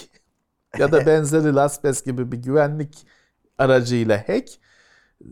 [0.79, 3.07] ya da benzeri LastPass gibi bir güvenlik
[3.59, 4.48] aracıyla hack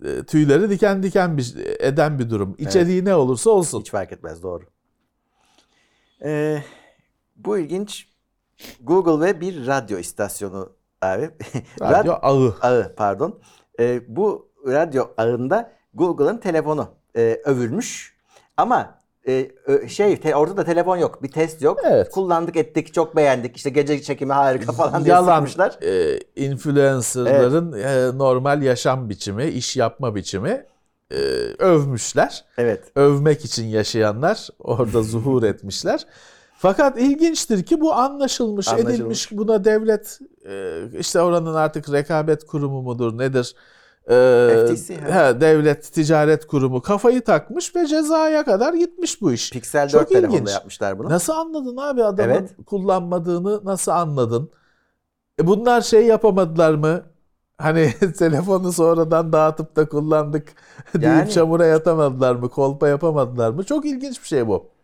[0.04, 2.54] e, tüyleri diken diken bir, eden bir durum.
[2.58, 3.80] İçeriği ne olursa olsun.
[3.80, 4.64] Hiç fark etmez doğru.
[6.24, 6.62] Ee,
[7.36, 8.08] bu ilginç.
[8.80, 11.30] Google ve bir radyo istasyonu abi.
[11.80, 12.54] Radyo ağı.
[12.62, 13.38] ağı pardon.
[13.80, 18.16] Ee, bu radyo ağında Google'ın telefonu e, övülmüş.
[18.56, 19.50] Ama e,
[19.88, 21.22] şey te- orada da telefon yok.
[21.22, 21.78] Bir test yok.
[21.84, 22.10] Evet.
[22.10, 23.56] Kullandık ettik çok beğendik.
[23.56, 25.78] İşte gece çekimi harika falan diye Yalan sıkmışlar.
[25.82, 30.66] e, influencerların e, normal yaşam biçimi, iş yapma biçimi
[31.10, 31.16] e,
[31.58, 32.44] övmüşler.
[32.58, 32.84] Evet.
[32.96, 36.06] Övmek için yaşayanlar orada zuhur etmişler.
[36.58, 38.94] Fakat ilginçtir ki bu anlaşılmış, Anlaşılmış.
[38.94, 39.32] edilmiş.
[39.32, 43.54] Buna devlet e, işte oranın artık rekabet kurumu mudur nedir?
[44.10, 49.50] E, FTC, he, devlet ticaret kurumu kafayı takmış ve cezaya kadar gitmiş bu iş.
[49.52, 50.50] Pixel Çok 4 telefonda ilginç.
[50.50, 51.08] yapmışlar bunu.
[51.10, 52.50] Nasıl anladın abi adamın Evet.
[52.66, 54.50] kullanmadığını nasıl anladın?
[55.40, 57.02] E bunlar şey yapamadılar mı?
[57.58, 60.48] Hani telefonu sonradan dağıtıp da kullandık
[60.94, 61.30] deyip Yani.
[61.30, 62.48] çamura yatamadılar mı?
[62.48, 63.64] Kolpa yapamadılar mı?
[63.64, 64.75] Çok ilginç bir şey bu.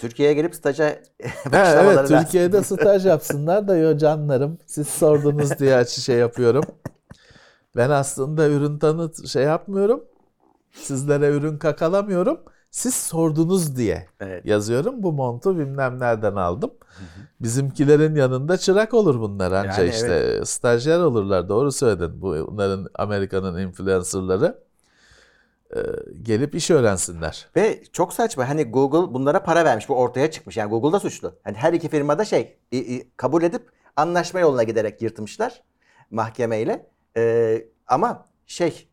[0.00, 0.84] Türkiye'ye gelip staja
[1.46, 2.18] başlamaları evet lazım.
[2.22, 6.64] Türkiye'de staj yapsınlar da yo canlarım siz sordunuz diye şey yapıyorum.
[7.76, 10.04] Ben aslında ürün tanıt şey yapmıyorum.
[10.72, 12.40] Sizlere ürün kakalamıyorum.
[12.70, 14.46] Siz sordunuz diye Evet.
[14.46, 15.02] yazıyorum.
[15.02, 16.70] Bu montu bilmem nereden aldım.
[17.40, 21.48] Bizimkilerin yanında çırak olur bunlar anca Yani işte stajyer olurlar.
[21.48, 22.22] Doğru söyledin.
[22.22, 24.58] Bu bunların Amerika'nın influencerları
[26.22, 27.48] gelip iş öğrensinler.
[27.56, 31.34] Ve çok saçma hani Google bunlara para vermiş bu ortaya çıkmış yani Google da suçlu.
[31.44, 32.58] Hani her iki firmada şey
[33.16, 35.62] kabul edip anlaşma yoluna giderek yırtmışlar
[36.10, 36.86] mahkemeyle.
[37.16, 38.88] Ee, ama şey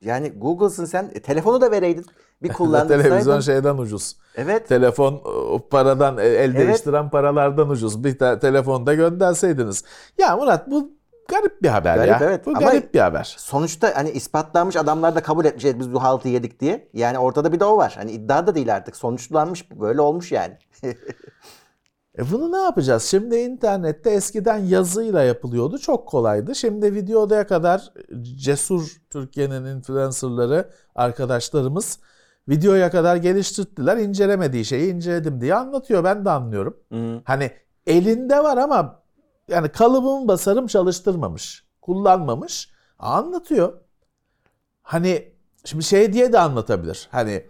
[0.00, 2.06] yani Google'sın sen e, telefonu da vereydin
[2.42, 3.02] bir kullandırsaydın.
[3.02, 4.16] Televizyon şeyden ucuz.
[4.36, 4.68] Evet.
[4.68, 6.68] Telefon o paradan e, el Evet.
[6.68, 8.04] değiştiren paralardan ucuz.
[8.04, 9.84] Bir te- telefonda gönderseydiniz.
[10.18, 10.90] Ya Murat bu
[11.28, 12.18] garip bir haber Garip, ya.
[12.22, 12.46] evet.
[12.46, 13.34] Bu Ama- garip bir haber.
[13.38, 16.88] Sonuçta hani ispatlanmış adamlar da kabul etmiş "Evet, biz bu haltı yedik diye.
[16.92, 17.92] Yani ortada bir de o var.
[17.96, 18.96] Hani iddia da değil artık.
[18.96, 19.70] Sonuçlanmış.
[19.70, 20.58] Böyle olmuş yani.
[22.18, 23.02] E bunu ne yapacağız?
[23.02, 25.78] Şimdi internette eskiden yazıyla yapılıyordu.
[25.78, 26.54] Çok kolaydı.
[26.54, 27.92] Şimdi video odaya kadar
[28.36, 31.98] cesur Türkiye'nin influencerları, arkadaşlarımız
[32.48, 33.96] videoya kadar geliştirdiler.
[33.96, 36.04] İncelemediği şeyi inceledim diye anlatıyor.
[36.04, 36.76] Ben de anlıyorum.
[37.24, 37.50] Hani
[37.86, 39.01] elinde var ama
[39.52, 41.64] yani kalıbımı basarım çalıştırmamış.
[41.82, 42.70] Kullanmamış.
[42.98, 43.72] Anlatıyor.
[44.82, 45.32] Hani
[45.64, 47.08] şimdi şey diye de anlatabilir.
[47.12, 47.46] Hani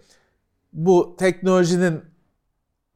[0.73, 2.01] bu teknolojinin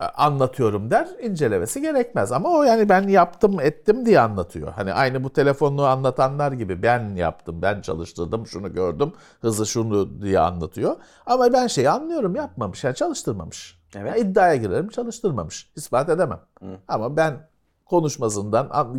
[0.01, 1.07] e, anlatıyorum der.
[1.21, 2.31] incelemesi gerekmez.
[2.31, 4.73] Ama o yani ben yaptım ettim diye anlatıyor.
[4.73, 10.39] Hani aynı bu telefonunu anlatanlar gibi ben yaptım, ben çalıştırdım, şunu gördüm, hızı şunu diye
[10.39, 10.95] anlatıyor.
[11.25, 13.77] Ama ben şeyi anlıyorum yapmamış, yani çalıştırmamış.
[13.95, 14.11] Evet.
[14.11, 15.71] Ya iddiaya girerim çalıştırmamış.
[15.75, 16.39] İspat edemem.
[16.87, 17.49] Ama ben
[17.89, 18.95] konuşmasından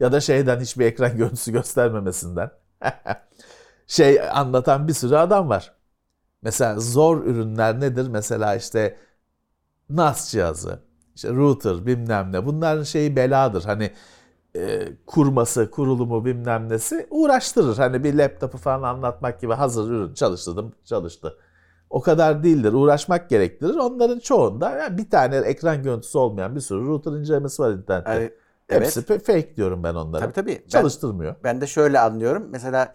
[0.00, 2.50] ya da şeyden hiçbir ekran görüntüsü göstermemesinden
[3.86, 5.74] şey anlatan bir sürü adam var.
[6.42, 8.08] Mesela zor ürünler nedir?
[8.08, 8.98] Mesela işte
[9.90, 10.80] NAS cihazı,
[11.14, 12.46] işte router bilmem ne.
[12.46, 13.64] Bunların şeyi beladır.
[13.64, 13.92] Hani
[14.56, 17.76] e, kurması, kurulumu bilmem nesi uğraştırır.
[17.76, 21.38] Hani bir laptopu falan anlatmak gibi hazır ürün çalıştırdım, çalıştı.
[21.90, 22.72] O kadar değildir.
[22.72, 23.74] Uğraşmak gerektirir.
[23.74, 28.10] Onların çoğunda yani bir tane ekran görüntüsü olmayan bir sürü router incelemesi var internette.
[28.10, 28.30] Yani,
[28.68, 29.10] Hepsi evet.
[29.10, 30.22] fe- fake diyorum ben onlara.
[30.22, 30.60] Tabii tabii.
[30.64, 31.34] Ben- Çalıştırmıyor.
[31.44, 32.46] Ben de şöyle anlıyorum.
[32.50, 32.94] Mesela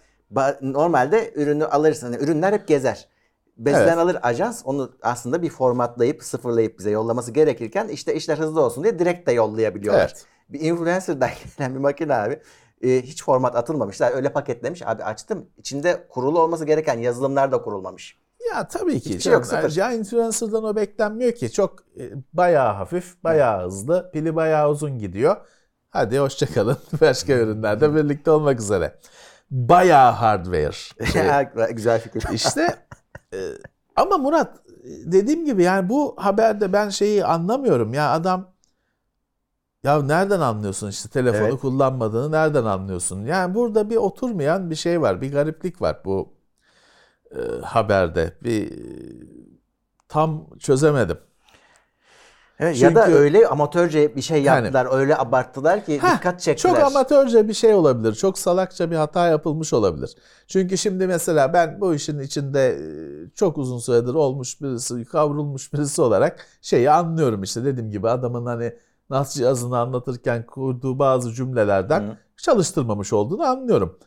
[0.61, 2.11] normalde ürünü alırsın.
[2.13, 3.07] Yani ürünler hep gezer.
[3.57, 3.97] Bezden Evet.
[3.97, 8.99] alır ajans onu aslında bir formatlayıp sıfırlayıp bize yollaması gerekirken işte işler hızlı olsun diye
[8.99, 10.01] direkt de yollayabiliyorlar.
[10.01, 10.25] Evet.
[10.49, 12.39] Bir influencer'dan gelen bir makine abi
[12.81, 14.11] e, hiç format atılmamışlar.
[14.15, 14.81] Öyle paketlemiş.
[14.87, 15.45] Abi açtım.
[15.57, 18.20] İçinde kurulu olması gereken yazılımlar da kurulmamış.
[18.49, 19.09] Ya tabii ki.
[19.09, 19.75] Hiçbir şey yok, sıfır.
[19.75, 21.51] Ya influencer'dan o beklenmiyor ki.
[21.51, 25.35] Çok e, bayağı hafif, bayağı hızlı, pili bayağı uzun gidiyor.
[25.89, 26.77] Hadi hoşçakalın.
[27.01, 28.99] Başka ürünlerde birlikte olmak üzere.
[29.51, 30.71] Bayağı hardware.
[31.05, 31.23] Şey,
[31.75, 32.23] Güzel fikir.
[32.33, 32.75] İşte
[33.33, 33.37] e,
[33.95, 34.57] ama Murat
[35.05, 38.51] dediğim gibi yani bu haberde ben şeyi anlamıyorum ya adam
[39.83, 41.59] ya nereden anlıyorsun işte telefonu Evet.
[41.59, 43.25] kullanmadığını nereden anlıyorsun?
[43.25, 46.33] Yani burada bir oturmayan bir şey var, bir gariplik var bu
[47.63, 48.33] haberde.
[48.43, 48.75] Bir e,
[50.07, 51.17] tam çözemedim.
[52.59, 54.87] Evet, ya da Çünkü- öyle amatörce bir şey Yani- yaptılar.
[54.99, 56.75] öyle abarttılar ki Heh, dikkat çektiler.
[56.75, 58.13] Çok amatörce bir şey olabilir.
[58.15, 60.15] Çok salakça bir hata yapılmış olabilir.
[60.47, 62.83] Çünkü şimdi mesela ben bu işin içinde e,
[63.35, 68.73] çok uzun süredir olmuş birisi, kavrulmuş birisi olarak şeyi anlıyorum işte dediğim gibi adamın hani
[69.09, 72.17] NAS cihazını anlatırken kurduğu bazı cümlelerden Hı.
[72.37, 73.99] çalıştırmamış olduğunu anlıyorum.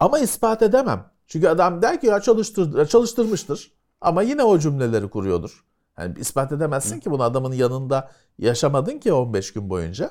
[0.00, 1.04] Ama ispat edemem.
[1.30, 5.64] Çünkü adam der ki ya çalıştır, çalıştırmıştır ama yine o cümleleri kuruyordur.
[5.98, 10.10] Yani ispat edemezsin ki bunu adamın yanında yaşamadın ki 15 gün boyunca.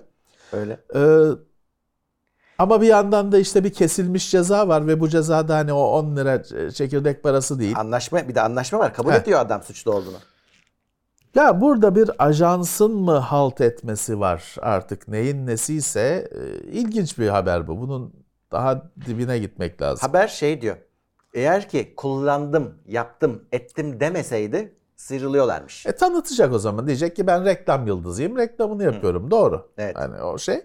[0.52, 0.80] Öyle.
[0.96, 1.30] Ee,
[2.58, 5.82] Ama bir yandan da işte bir kesilmiş ceza var ve bu ceza da hani o
[5.84, 7.80] 10 lira çekirdek parası değil.
[7.80, 8.94] Anlaşma bir de anlaşma var.
[8.94, 9.16] Kabul Heh.
[9.16, 10.18] ediyor adam suçlu olduğunu.
[11.36, 17.68] Ya burada bir ajansın mı halt etmesi var artık neyin nesiyse e, ilginç bir haber
[17.68, 17.80] bu.
[17.82, 18.14] Bunun
[18.52, 20.08] daha dibine gitmek lazım.
[20.08, 20.78] Haber şey diyor.
[21.34, 25.86] Eğer ki kullandım, yaptım, ettim demeseydi sıyrılıyorlarmış.
[25.86, 26.88] E tanıtacak o zaman.
[26.88, 28.38] Diyecek ki ben reklam yıldızıyım.
[28.38, 29.32] Reklamını yapıyorum.
[29.32, 29.72] Doğru.
[29.78, 29.96] Evet.
[29.98, 30.62] Hani o şey.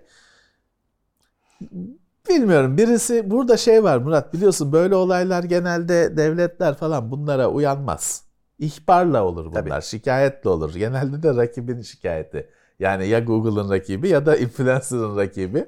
[2.28, 2.78] Bilmiyorum.
[2.78, 8.24] Birisi burada şey var Murat biliyorsun böyle olaylar genelde devletler falan bunlara uyanmaz.
[8.58, 9.68] İhbarla olur bunlar.
[9.70, 9.82] Tabii.
[9.82, 10.74] Şikayetle olur.
[10.74, 12.50] Genelde de rakibin şikayeti.
[12.78, 15.66] Yani ya Google'ın rakibi ya da influencer'ın rakibi.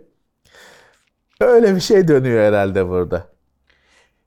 [1.40, 3.35] Öyle bir şey dönüyor herhalde burada.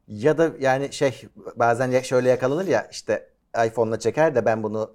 [0.09, 1.21] Ya da yani şey
[1.55, 3.29] bazen şöyle yakalanır ya işte
[3.67, 4.91] iPhone'la çeker de ben bunu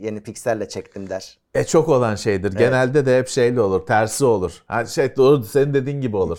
[0.00, 1.38] yeni pikselle çektim der.
[1.54, 2.52] E çok olan şeydir.
[2.52, 3.86] Genelde de hep şeyli olur.
[3.86, 4.62] Tersi olur.
[4.66, 6.38] Ha şey doğru senin dediğin gibi olur.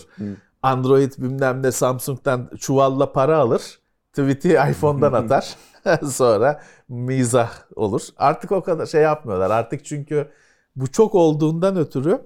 [0.62, 3.78] Android bilmem ne Samsung'dan çuvalla para alır.
[4.12, 5.56] Tweet'i iPhone'dan atar.
[6.10, 8.02] Sonra mizah olur.
[8.16, 9.50] Artık o kadar şey yapmıyorlar.
[9.50, 10.28] Artık çünkü
[10.76, 12.20] bu çok olduğundan ötürü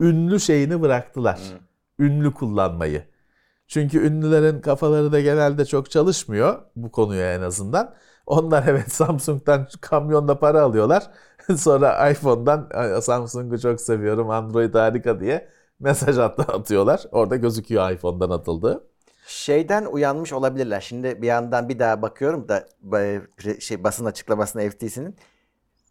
[0.00, 1.40] ünlü şeyini bıraktılar.
[1.98, 3.11] Ünlü kullanmayı.
[3.72, 7.94] Çünkü ünlülerin kafaları da genelde çok çalışmıyor bu konuya en azından.
[8.26, 11.10] Onlar evet Samsung'dan kamyonla para alıyorlar.
[11.56, 15.48] Sonra iPhone'dan "Ay, Samsung'u çok seviyorum, Android harika diye
[15.80, 17.04] mesaj at- atıyorlar.
[17.12, 18.84] Orada gözüküyor iPhone'dan atıldığı.
[19.26, 20.80] Şeyden uyanmış olabilirler.
[20.80, 23.20] Şimdi bir yandan bir daha bakıyorum da e,
[23.60, 25.16] şey basın açıklamasına FTC'nin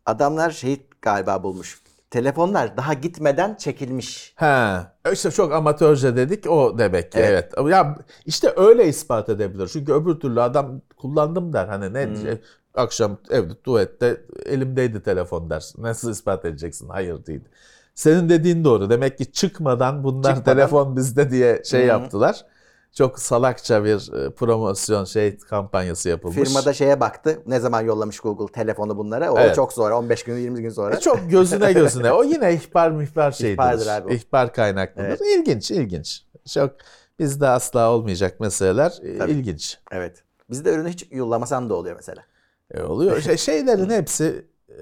[0.05, 1.80] adamlar şeyi galiba bulmuş.
[2.11, 4.33] Telefonlar daha gitmeden çekilmiş.
[4.35, 7.53] Ha, işte çok amatörce dedik o demek ki Evet.
[7.57, 7.71] evet.
[7.71, 9.67] Ya işte öyle ispat edebilir.
[9.73, 11.67] Çünkü öbür türlü adam kullandım der.
[11.67, 12.43] Hani ne diyecek?
[12.75, 15.71] akşam evde tuvalette elimdeydi telefon der.
[15.77, 16.89] Nasıl ispat edeceksin?
[16.89, 17.41] Hayır değil.
[17.95, 18.89] Senin dediğin doğru.
[18.89, 21.87] Demek ki çıkmadan bunlar Çıkmadan- telefon bizde diye şey hı.
[21.87, 22.45] yaptılar.
[22.93, 26.49] Çok salakça bir e, promosyon şey kampanyası yapılmış.
[26.49, 27.43] Firmada şeye baktı.
[27.47, 29.31] Ne zaman yollamış Google telefonu bunlara?
[29.31, 29.55] O Evet.
[29.55, 30.95] çok sonra 15 gün 20 gün sonra.
[30.95, 32.11] E çok gözüne gözüne.
[32.11, 33.53] O yine ihbar mihbar şeydir.
[33.53, 34.11] İhbardır abi o.
[34.11, 35.07] İhbar kaynaklıdır.
[35.07, 35.21] Evet.
[35.21, 36.23] İlginç, ilginç.
[36.53, 36.75] Çok
[37.19, 38.99] bizde asla olmayacak meseleler.
[39.03, 39.31] e, Tabii.
[39.31, 39.79] ilginç.
[39.91, 40.23] Evet.
[40.49, 42.23] Bizde ürünü hiç yollamasan da oluyor mesela.
[42.73, 43.21] E, oluyor.
[43.21, 44.75] Şey, şeylerin hepsi e,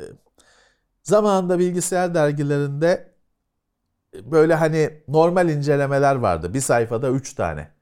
[1.04, 3.10] zamanında bilgisayar dergilerinde
[4.24, 6.54] böyle hani normal incelemeler vardı.
[6.54, 7.79] Bir sayfada üç tane.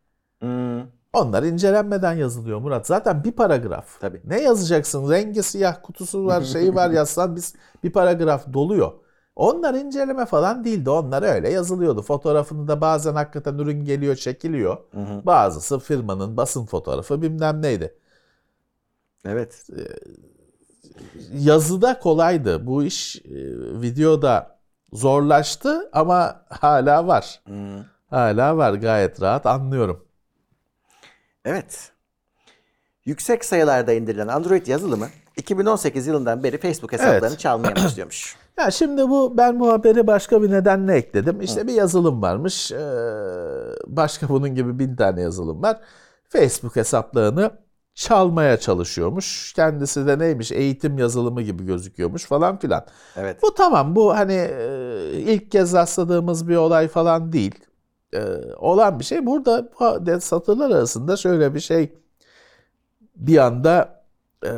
[1.18, 2.88] Onlar incelenmeden yazılıyor Murat.
[2.88, 4.00] Zaten bir paragraf.
[4.00, 4.22] Tabii.
[4.26, 5.12] Ne yazacaksın?
[5.12, 8.92] Rengi siyah, kutusu var, şeyi var yazsan biz bir paragraf doluyor.
[9.36, 10.90] Onlar inceleme falan değildi.
[10.90, 12.02] Onlar öyle yazılıyordu.
[12.02, 14.78] Fotoğrafını da bazen hakikaten ürün geliyor, çekiliyor.
[15.26, 17.96] Bazısı firmanın basın fotoğrafı bilmem neydi.
[19.26, 19.68] Evet.
[21.34, 22.68] Yazıda kolaydı.
[22.68, 23.22] Bu iş e,
[23.82, 24.60] videoda
[24.94, 27.42] zorlaştı ama hala var.
[27.46, 27.84] Hmm.
[28.10, 30.07] Hala var gayet rahat anlıyorum.
[31.48, 31.92] Evet.
[33.06, 35.08] Yüksek sayılarda indirilen Android yazılımı
[35.38, 37.40] 2018 yılından beri Facebook hesaplarını Evet.
[37.40, 38.36] çalmaya başlıyormuş.
[38.58, 41.42] Ya şimdi bu ben bu haberi başka bir nedenle ekledim.
[41.42, 42.72] İşte bir yazılım varmış.
[42.72, 42.78] Ee,
[43.88, 45.80] başka bunun gibi bin tane yazılım var.
[46.30, 47.52] Facebook hesaplarını
[47.94, 49.54] çalmaya çalışıyormuş.
[49.54, 52.86] Kendisi de neymiş eğitim yazılımı gibi gözüküyormuş falan filan.
[53.16, 53.44] Evet.
[53.44, 57.56] Bu tamam bu hani e, ilk kez rastladığımız bir olay falan değil.
[58.14, 58.20] E,
[58.58, 59.26] olan bir şey.
[59.26, 61.94] Burada bu satırlar arasında şöyle bir şey
[63.16, 64.04] bir anda
[64.46, 64.52] e,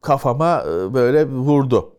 [0.00, 1.96] kafama e, böyle vurdu.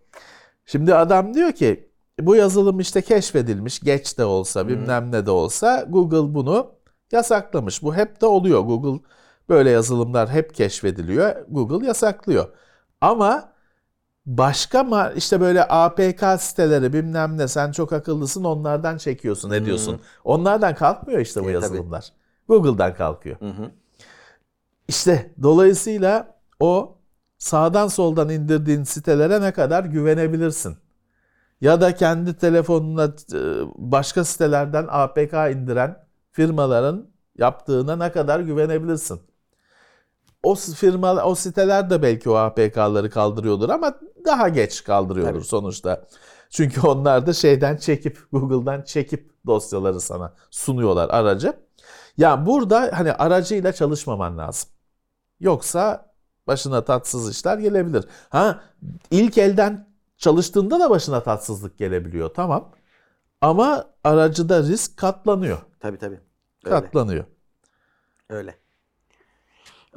[0.66, 5.86] Şimdi adam diyor ki bu yazılım işte keşfedilmiş geç de olsa bilmem ne de olsa
[5.90, 6.72] Google bunu
[7.12, 7.84] yasaklamış.
[7.84, 8.60] Bu hep de oluyor.
[8.62, 9.04] Google
[9.50, 11.36] böyle yazılımlar hep keşfediliyor.
[11.50, 12.46] Google yasaklıyor.
[13.02, 13.55] Ama
[14.26, 20.00] başka ma- işte böyle APK siteleri bilmem ne sen çok akıllısın onlardan çekiyorsun ne diyorsun.
[20.24, 21.64] Onlardan kalkmıyor işte bu E, tabii.
[21.64, 22.12] yazılımlar.
[22.48, 23.40] Google'dan kalkıyor.
[23.40, 23.72] Hı hı.
[24.88, 26.98] İşte dolayısıyla o
[27.38, 30.78] sağdan soldan indirdiğin sitelere ne kadar güvenebilirsin?
[31.62, 33.40] Ya da kendi telefonuna e,
[33.76, 37.08] başka sitelerden APK indiren firmaların
[37.38, 39.22] yaptığına ne kadar güvenebilirsin?
[40.44, 43.94] O firma, o siteler de belki o APK'ları kaldırıyordur ama
[44.26, 45.44] daha geç kaldırıyordur Tabii.
[45.46, 46.06] sonuçta.
[46.50, 51.54] Çünkü onlar da şeyden çekip, Google'dan çekip dosyaları sana sunuyorlar aracı.
[52.18, 54.70] Ya burada hani aracıyla çalışmaman lazım.
[55.40, 56.14] Yoksa
[56.48, 58.06] başına tatsız işler gelebilir.
[58.30, 58.62] Ha
[59.12, 62.72] ilk elden çalıştığında da başına tatsızlık gelebiliyor tamam.
[63.42, 65.58] Ama aracıda risk katlanıyor.
[65.80, 66.20] Tabii tabii.
[66.66, 66.76] Öyle.
[66.76, 67.26] Katlanıyor.
[68.30, 68.56] Öyle.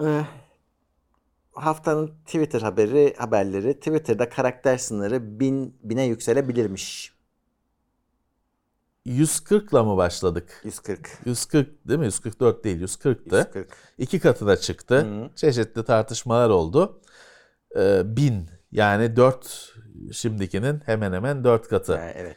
[0.01, 0.25] Ee,
[1.65, 7.19] haftanın Twitter haberi haberleri Twitter'da karakter sınırı bin, bine yükselebilirmiş.
[9.07, 10.61] 140'la mı başladık?
[10.65, 11.19] 140.
[11.25, 12.07] 140 değil mi?
[12.07, 13.37] 144 değil 140'tı.
[13.37, 13.69] 140.
[13.99, 15.07] İki katına çıktı.
[15.37, 17.01] Çeşitli tartışmalar oldu.
[17.77, 19.75] Ee, 1000 yani 4
[20.13, 21.93] şimdikinin hemen hemen 4 katı.
[21.93, 22.37] Yani evet.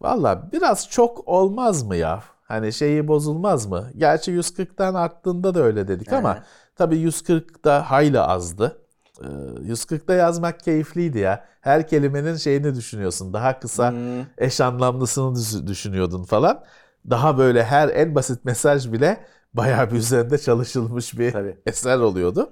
[0.00, 2.22] Valla biraz çok olmaz mı ya?
[2.42, 3.90] Hani şeyi bozulmaz mı?
[3.96, 6.42] Gerçi 140'tan arttığında da öyle dedik ama Hı.
[6.76, 8.78] Tabii 140 da hayli azdı.
[9.22, 9.26] Ee,
[9.62, 11.44] 140'da yazmak keyifliydi ya.
[11.60, 13.32] Her kelimenin şeyini düşünüyorsun.
[13.32, 14.26] Daha kısa Hmm.
[14.38, 16.64] eş anlamlısını düş- düşünüyordun falan.
[17.10, 21.58] Daha böyle her en basit mesaj bile bayağı bir üzerinde çalışılmış bir Tabii.
[21.66, 22.50] eser oluyordu.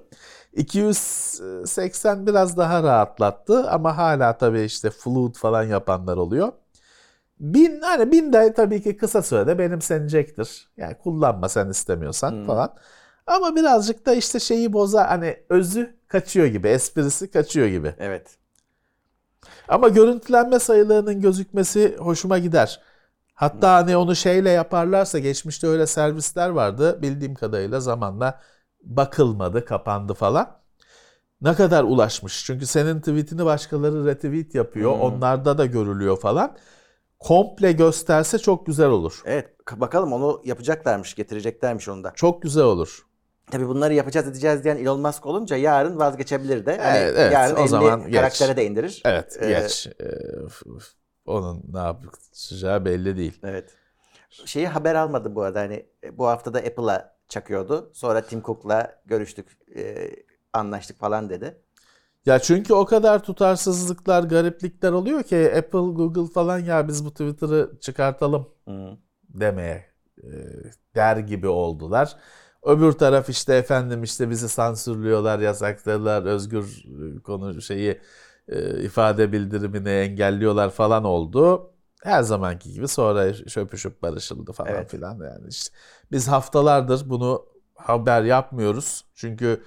[0.53, 6.51] 280 biraz daha rahatlattı ama hala tabii işte flood falan yapanlar oluyor.
[7.39, 10.69] 1000 hani 1000 de tabii ki kısa sürede benimsenecektir.
[10.77, 12.45] Yani kullanma sen istemiyorsan Hmm.
[12.45, 12.73] falan.
[13.27, 17.95] Ama birazcık da işte şeyi bozar hani özü kaçıyor gibi, esprisi kaçıyor gibi.
[17.99, 18.37] Evet.
[19.67, 22.81] Ama görüntülenme sayılarının gözükmesi hoşuma gider.
[23.33, 27.01] Hatta hani onu şeyle yaparlarsa geçmişte öyle servisler vardı.
[27.01, 28.39] Bildiğim kadarıyla zamanla
[28.83, 30.61] bakılmadı, kapandı falan.
[31.41, 32.45] Ne kadar ulaşmış?
[32.45, 34.93] Çünkü senin tweetini başkaları retweet yapıyor.
[34.93, 35.01] Hmm.
[35.01, 36.57] Onlarda da görülüyor falan.
[37.19, 39.21] Komple gösterse çok güzel olur.
[39.25, 39.49] Evet.
[39.75, 42.11] Bakalım onu yapacaklarmış, getireceklermiş onu da.
[42.15, 43.05] Çok güzel olur.
[43.51, 46.77] Tabii bunları yapacağız edeceğiz diyen Elon Musk olunca yarın vazgeçebilir de.
[46.77, 48.15] Hani Evet, evet, yarın o 50 zaman geç.
[48.15, 49.01] karaktere de indirir.
[49.05, 49.87] Evet, Ee, geç.
[50.01, 50.05] Ee,
[51.25, 53.39] onun ne yapacağı belli değil.
[53.43, 53.69] Evet.
[54.45, 57.91] Şeyi haber almadım bu arada hani e, bu hafta da Apple'a çakıyordu.
[57.93, 60.09] Sonra Tim Cook'la görüştük, e,
[60.53, 61.61] anlaştık falan dedi.
[62.25, 67.79] Ya çünkü o kadar tutarsızlıklar, gariplikler oluyor ki Apple, Google falan ya biz bu Twitter'ı
[67.81, 68.97] çıkartalım Hı.
[69.29, 69.85] demeye
[70.23, 70.27] e,
[70.95, 72.17] der gibi oldular.
[72.63, 76.85] Öbür taraf işte efendim işte bizi sansürlüyorlar, yasakladılar, özgür
[77.17, 78.01] e, konu şeyi
[78.47, 81.71] e, ifade bildirimini engelliyorlar falan oldu.
[82.03, 84.91] Her zamanki gibi sonra şöpüşüp barışıldı falan Evet.
[84.91, 85.75] filan yani işte
[86.11, 87.45] biz haftalardır bunu
[87.75, 89.05] haber yapmıyoruz.
[89.15, 89.63] Çünkü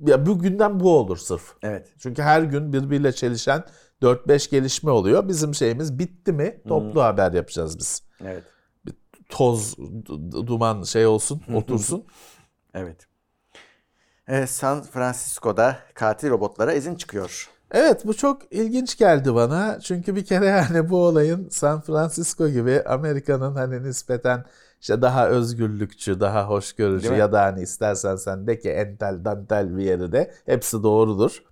[0.00, 1.54] ya bugünden bu olur sırf.
[1.62, 1.92] Evet.
[1.98, 3.64] Çünkü her gün birbiriyle çelişen
[4.02, 5.28] 4-5 gelişme oluyor.
[5.28, 8.02] Bizim şeyimiz bitti mi toplu haber yapacağız biz.
[8.24, 8.44] Evet.
[9.28, 9.76] Toz,
[10.46, 12.04] duman şey olsun, otursun.
[12.74, 13.06] Evet.
[14.28, 17.50] E, San Francisco'da katil robotlara izin çıkıyor.
[17.70, 19.80] Evet bu çok ilginç geldi bana.
[19.80, 24.44] Çünkü bir kere yani bu olayın San Francisco gibi Amerika'nın hani nispeten
[24.80, 29.82] işte daha özgürlükçü, daha hoşgörücü ya da hani istersen sen de ki entel dantel bir
[29.82, 31.42] yeri de hepsi doğrudur.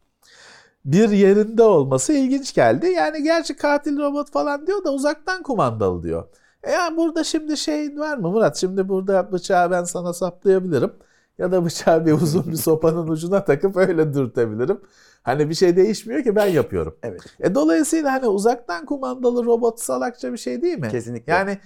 [0.85, 2.87] Bir yerinde olması ilginç geldi.
[2.87, 6.29] Yani gerçi katil robot falan diyor da uzaktan kumandalı diyor.
[6.67, 8.57] E yani burada şimdi şey var mı Murat?
[8.57, 10.93] Şimdi burada bıçağı ben sana saplayabilirim.
[11.39, 14.81] Ya da bıçağı bir uzun bir sopanın ucuna takıp öyle dürtebilirim.
[15.23, 16.97] Hani bir şey değişmiyor ki ben yapıyorum.
[17.03, 17.21] Evet.
[17.41, 20.89] E dolayısıyla hani uzaktan kumandalı robot salakça bir şey değil mi?
[20.89, 21.33] Kesinlikle.
[21.33, 21.59] Yani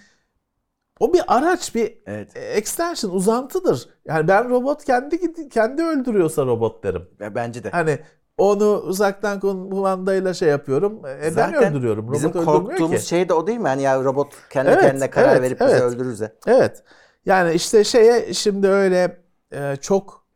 [1.00, 2.36] o bir araç, bir Evet.
[2.36, 3.88] extension, uzantıdır.
[4.04, 7.08] Yani ben robot kendi kendi öldürüyorsa robot derim.
[7.20, 7.70] Ve bence de.
[7.70, 7.98] Hani
[8.38, 11.06] onu uzaktan kumandayla şey yapıyorum.
[11.06, 12.04] E ben Zaten öldürüyorum.
[12.08, 13.06] Robot Bizim korktuğumuz ki.
[13.08, 13.68] şey de o değil mi?
[13.68, 15.82] Hani ya robot kendi Evet, kendine karar evet, verip bizi evet.
[15.82, 16.36] öldürürse.
[16.46, 16.82] Evet.
[17.26, 19.22] Yani işte şeye şimdi öyle
[19.52, 20.26] e, çok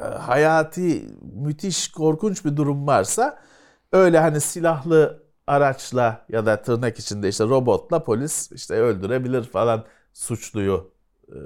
[0.00, 3.38] e, hayati, müthiş, korkunç bir durum varsa
[3.92, 10.92] öyle hani silahlı araçla ya da tırnak içinde işte robotla polis işte öldürebilir falan suçluyu
[11.28, 11.36] e,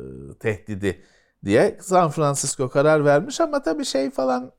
[0.40, 1.02] tehdidi
[1.44, 4.52] diye San Francisco karar vermiş ama tabii şey falan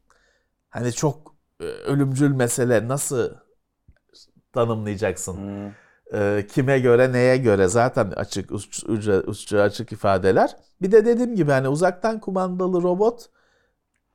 [0.74, 3.30] hani çok e, ölümcül mesele nasıl
[4.54, 5.38] tanımlayacaksın?
[5.38, 5.72] Hmm.
[6.20, 10.58] E, kime göre neye göre zaten açık uç, açık ifadeler.
[10.82, 13.30] Bir de dediğim gibi hani uzaktan kumandalı robot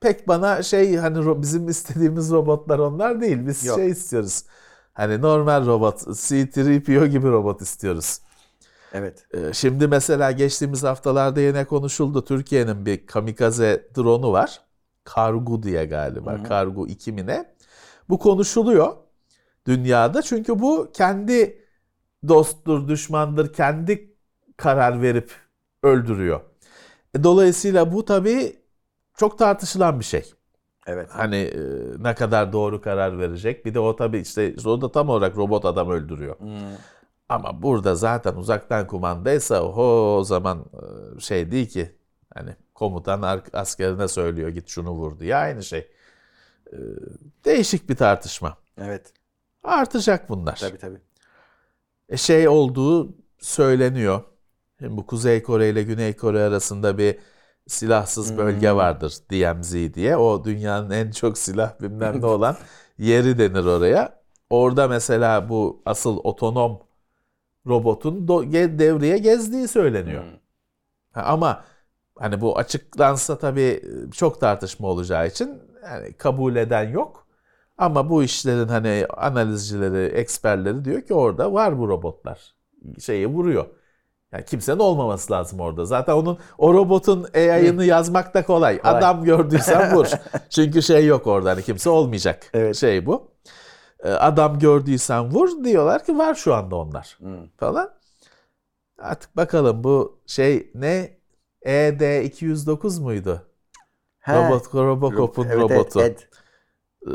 [0.01, 3.47] pek bana şey hani bizim istediğimiz robotlar onlar değil.
[3.47, 3.79] Biz Yok.
[3.79, 4.45] şey istiyoruz.
[4.93, 8.21] Hani normal robot, C-3PO gibi robot istiyoruz.
[8.93, 9.27] Evet.
[9.35, 12.25] E, Şimdi mesela geçtiğimiz haftalarda yine konuşuldu.
[12.25, 14.68] Türkiye'nin bir kamikaze drone'u var.
[15.15, 16.33] Kargu diye galiba.
[16.33, 16.45] Hı hı.
[16.45, 17.55] Kargu 2 mi ne?
[18.09, 18.97] Bu konuşuluyor
[19.67, 20.23] dünyada.
[20.23, 21.65] Çünkü bu kendi
[22.29, 24.17] dosttur, düşmandır, kendi
[24.57, 25.33] karar verip
[25.83, 26.41] öldürüyor.
[27.15, 28.57] E, Dolayısıyla bu tabii
[29.17, 30.33] çok tartışılan bir şey.
[30.87, 31.09] Evet.
[31.13, 31.61] Hani e,
[31.99, 33.67] ne kadar doğru karar verecek.
[33.67, 36.39] Bir de o tabii işte o da tam olarak robot adam öldürüyor.
[36.41, 36.49] Hmm.
[37.29, 40.65] Ama burada zaten uzaktan kumandaysa oho o zaman
[41.17, 41.97] e, şey değil ki
[42.35, 45.91] hani komutan askerine söylüyor git şunu vur diye aynı şey.
[46.73, 46.77] E,
[47.45, 48.57] Değişik bir tartışma.
[48.79, 49.13] Evet.
[49.65, 50.57] Artacak bunlar.
[50.57, 51.01] Tabii tabii.
[52.09, 54.23] E, şey olduğu söyleniyor.
[54.79, 57.19] Şimdi bu Kuzey Kore ile Güney Kore arasında bir
[57.67, 58.77] silahsız bölge Hmm.
[58.77, 60.17] vardır DMZ diye.
[60.17, 62.57] O dünyanın en çok silah bilmem ne olan
[62.99, 64.19] yeri denir oraya.
[64.51, 66.81] Orada mesela bu asıl otonom
[67.67, 70.25] robotun devreye gezdiği söyleniyor.
[71.13, 71.65] Ha, ama
[72.21, 77.27] hani bu açıklansa tabii çok tartışma olacağı için yani kabul eden yok.
[77.79, 82.55] Ama bu işlerin hani analizcileri, eksperleri diyor ki orada var bu robotlar.
[83.01, 83.67] Şeyi vuruyor.
[84.33, 85.85] Yani kimsenin olmaması lazım orada.
[85.85, 88.79] Zaten onun o robotun AI'ını yazmak da kolay.
[88.79, 88.99] Kolay.
[88.99, 90.07] Adam gördüysen vur.
[90.51, 92.51] Çünkü şey yok orada hani kimse olmayacak.
[92.55, 92.77] Evet.
[92.77, 93.31] Şey bu.
[94.03, 97.19] Ee, Adam gördüysen vur diyorlar ki var şu anda onlar
[97.57, 97.91] falan.
[98.99, 101.18] Artık bakalım bu şey ne
[101.63, 103.43] ED 209 muydu?
[104.19, 104.33] He.
[104.37, 106.01] Robot Robocop'un Evet, evet, robotu.
[106.03, 106.19] Ed.
[106.19, 107.11] Ee,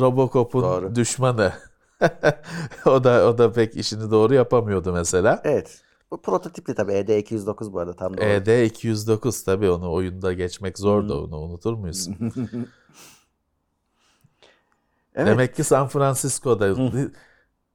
[0.00, 1.52] Robocop'un düşmanı.
[2.86, 5.40] o da o da pek işini doğru yapamıyordu mesela.
[5.44, 5.82] Evet.
[6.10, 8.24] Bu prototipli tabii E ED209 bu arada tam doğru.
[8.24, 12.08] ED 209 tabii onu oyunda geçmek zor da onu unutur muyuz?
[15.18, 15.26] Evet.
[15.28, 16.76] Demek ki San Francisco'da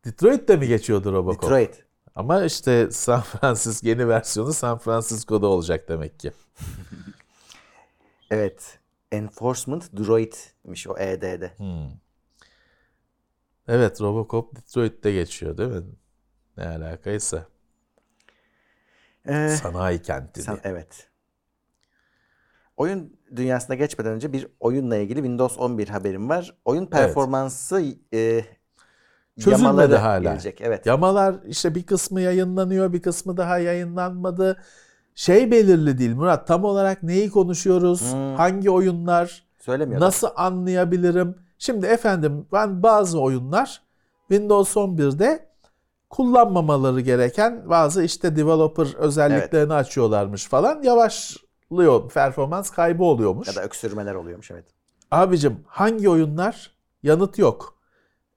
[0.06, 1.44] Detroit'te mi geçiyordu Robocop?
[1.44, 1.84] Detroit.
[2.16, 6.32] Ama işte San Francisco yeni versiyonu San Francisco'da olacak demek ki.
[8.32, 8.80] Evet.
[9.12, 11.54] Enforcement Droid'miş o ED'de.
[11.58, 11.92] Hmm.
[13.68, 15.84] Evet Robocop Detroit'te geçiyor değil mi?
[16.58, 17.46] Ne alakaysa.
[19.28, 20.58] Ee, Sanayi kenti diye.
[20.64, 21.10] evet.
[22.78, 26.56] Oyun dünyasına geçmeden önce bir oyunla ilgili Windows 11 haberim var.
[26.66, 27.84] Oyun performansı
[28.14, 28.46] e,
[29.40, 30.20] Çözülmedi yamaları hala.
[30.20, 30.62] gelecek.
[30.62, 30.86] Evet.
[30.86, 34.58] Yamalar işte bir kısmı yayınlanıyor, bir kısmı daha yayınlanmadı.
[35.16, 36.48] Şey belirli değil Murat.
[36.48, 38.14] Tam olarak neyi konuşuyoruz?
[38.14, 38.36] Hmm.
[38.36, 39.44] Hangi oyunlar?
[39.60, 40.08] Söylemiyorlar.
[40.08, 41.36] Nasıl anlayabilirim?
[41.58, 43.82] Şimdi efendim ben bazı oyunlar
[44.30, 45.52] Windows 11'de
[46.10, 50.84] kullanmamaları gereken bazı işte developer özelliklerini açıyorlarmış falan.
[50.84, 53.48] Yavaşlıyor, performans kaybı oluyormuş.
[53.48, 54.66] Ya da öksürmeler oluyormuş evet.
[55.12, 56.72] Abicim hangi oyunlar?
[57.04, 57.81] Yanıt yok.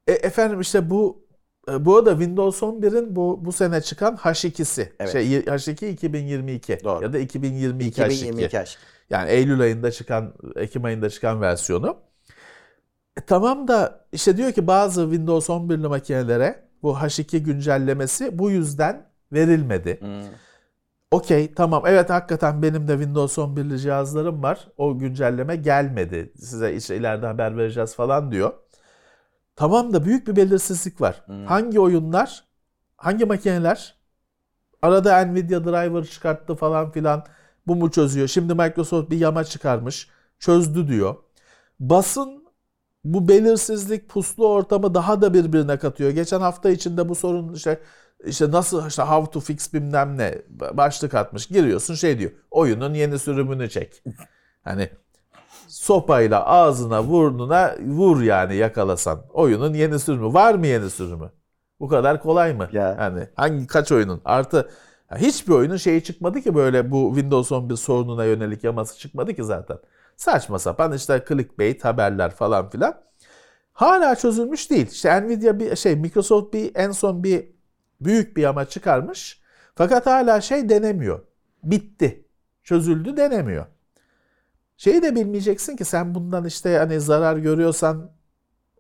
[0.07, 1.27] E, efendim işte bu
[1.71, 4.89] e, bu arada Windows 11'in bu bu sene çıkan H2'si.
[5.01, 5.13] Evet.
[5.13, 7.03] Şey H2 2022 Doğru.
[7.03, 8.07] ya da 2022, H2.
[8.07, 8.79] 2022 aşk.
[9.11, 11.97] Yani Eylül ayında çıkan, Ekim ayında çıkan versiyonu.
[13.17, 19.07] E, tamam da işte diyor ki bazı Windows 11'li makinelere bu H2 güncellemesi bu yüzden
[19.33, 20.01] verilmedi.
[20.01, 20.23] Hmm.
[21.11, 24.69] Okey tamam evet hakikaten benim de Windows 11'li cihazlarım var.
[24.77, 26.33] O güncelleme gelmedi.
[26.37, 28.53] Size işte ileride haber vereceğiz falan diyor.
[29.57, 31.25] Tamam da büyük bir belirsizlik var.
[31.47, 32.45] Hangi oyunlar,
[32.97, 33.95] hangi makineler
[34.83, 37.25] arada Nvidia driver çıkarttı falan filan
[37.67, 38.29] bu mu çözüyor?
[38.29, 40.09] Şimdi Microsoft bir yama çıkarmış.
[40.39, 41.17] Çözdü diyor.
[41.81, 42.45] Basın
[43.05, 46.11] bu belirsizlik puslu ortamı daha da birbirine katıyor.
[46.11, 47.81] Geçen hafta içinde bu sorun işte
[48.25, 50.43] işte nasıl işte how to fix bilmem ne
[50.73, 51.47] başlık atmış.
[51.47, 52.31] Giriyorsun şey diyor.
[52.51, 54.03] Oyunun yeni sürümünü çek.
[54.63, 54.91] Hani
[55.75, 59.23] sopayla ağzına burnuna vur yani yakalasan.
[59.33, 60.35] Oyunun yeni sürümü.
[60.35, 61.31] Var mı yeni sürümü?
[61.81, 62.69] Bu kadar kolay mı?
[62.73, 62.97] Ya.
[63.01, 64.21] Yani hangi kaç oyunun?
[64.25, 64.71] Artı
[65.11, 69.45] ya hiçbir oyunun şeyi çıkmadı ki böyle bu Windows 11 sorununa yönelik yaması çıkmadı ki
[69.45, 69.79] zaten.
[70.17, 72.95] Saçma sapan işte clickbait haberler falan filan.
[73.73, 74.87] Hala çözülmüş değil.
[74.91, 77.49] İşte Nvidia bir şey Microsoft bir en son bir
[78.01, 79.43] büyük bir yama çıkarmış.
[79.75, 81.21] Fakat hala şey denemiyor.
[81.63, 82.25] Bitti.
[82.63, 83.67] Çözüldü denemiyor.
[84.85, 88.11] Şeyi de bilmeyeceksin ki sen bundan işte hani zarar görüyorsan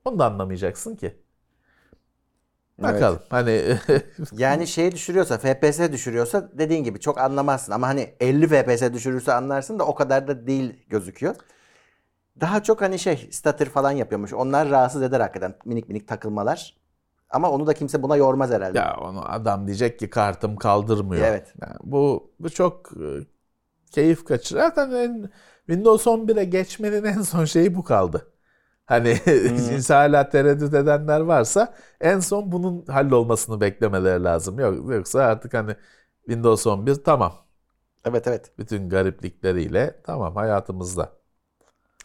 [0.04, 1.16] onu da anlamayacaksın ki.
[2.78, 3.18] Bakalım.
[3.30, 3.78] Hani
[4.32, 7.72] Yani şey düşürüyorsa, FPS düşürüyorsa dediğin gibi çok anlamazsın.
[7.72, 11.36] Ama hani 50 FPS düşürürse anlarsın da o kadar da değil gözüküyor.
[12.40, 14.32] Daha çok hani şey stutter falan yapıyormuş.
[14.32, 16.76] Onlar rahatsız eder hakikaten minik minik takılmalar.
[17.30, 18.78] Ama onu da kimse buna yormaz herhalde.
[18.78, 21.26] ya onu adam diyecek ki kartım kaldırmıyor.
[21.26, 21.54] Evet.
[21.62, 23.06] Yani bu bu çok e,
[23.90, 24.60] keyif kaçırır.
[24.60, 25.30] Zaten en-
[25.66, 28.32] Windows 11'e geçmenin en son şeyi bu kaldı.
[28.86, 29.14] Hani
[29.88, 34.58] hala tereddüt edenler varsa en son bunun hallolmasını beklemeleri lazım.
[34.58, 35.76] Yok, yoksa artık hani
[36.26, 37.34] Windows 11 tamam.
[38.04, 38.52] Evet evet.
[38.58, 41.12] Bütün gariplikleriyle tamam hayatımızda.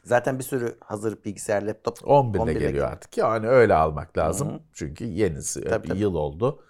[0.04, 3.18] Zaten bir sürü hazır bilgisayar, laptop 11'de 11'de geliyor artık.
[3.18, 4.50] Yani öyle almak lazım.
[4.54, 4.60] Hı.
[4.74, 6.00] Çünkü yenisi Tabii, bir tabii.
[6.00, 6.64] yıl oldu.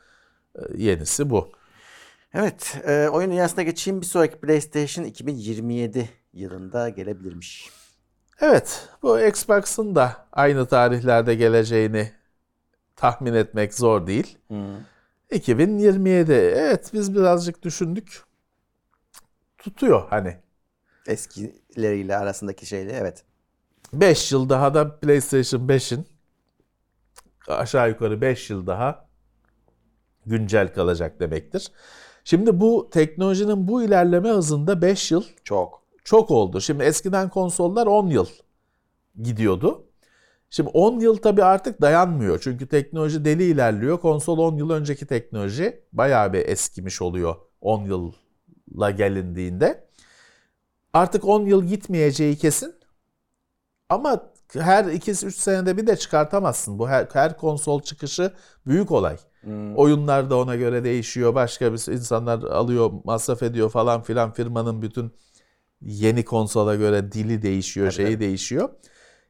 [0.55, 1.49] Ee, Yenisi bu.
[2.33, 4.01] Evet, e, oyun dünyasına geçeyim.
[4.01, 7.69] Bir sonraki PlayStation 2027 yılında gelebilirmiş.
[8.41, 12.11] Evet, bu Xbox'ın da aynı tarihlerde geleceğini
[12.95, 14.37] tahmin etmek zor değil.
[15.31, 16.31] 2027.
[16.33, 18.23] Evet, biz birazcık düşündük.
[19.57, 20.37] Tutuyor hani.
[21.07, 23.23] Eskileriyle arasındaki şeyle evet.
[23.93, 26.07] 5 yıl daha da PlayStation 5'in
[27.47, 29.07] aşağı yukarı 5 yıl daha
[30.25, 31.71] güncel kalacak demektir.
[32.23, 35.88] Şimdi bu teknolojinin bu ilerleme hızında 5 yıl Çok.
[36.09, 36.61] Çok oldu.
[36.61, 38.27] Şimdi eskiden konsollar 10 yıl
[39.21, 39.85] gidiyordu.
[40.49, 42.39] Şimdi 10 yıl tabii artık dayanmıyor.
[42.39, 43.99] Çünkü teknoloji deli ilerliyor.
[43.99, 49.87] Konsol 10 yıl önceki teknoloji bayağı bir eskimiş oluyor 10 yılla gelindiğinde.
[50.93, 52.75] Artık 10 yıl gitmeyeceği kesin.
[53.89, 56.79] Ama her 2-3 senede bir de çıkartamazsın.
[56.79, 58.33] Bu her, her konsol çıkışı
[58.67, 59.17] büyük olay.
[59.75, 61.35] Oyunlar da ona göre değişiyor.
[61.35, 64.33] Başka bir insanlar alıyor, masraf ediyor falan filan.
[64.33, 65.13] Firmanın bütün
[65.81, 68.69] yeni konsola göre dili değişiyor, şeyi değişiyor.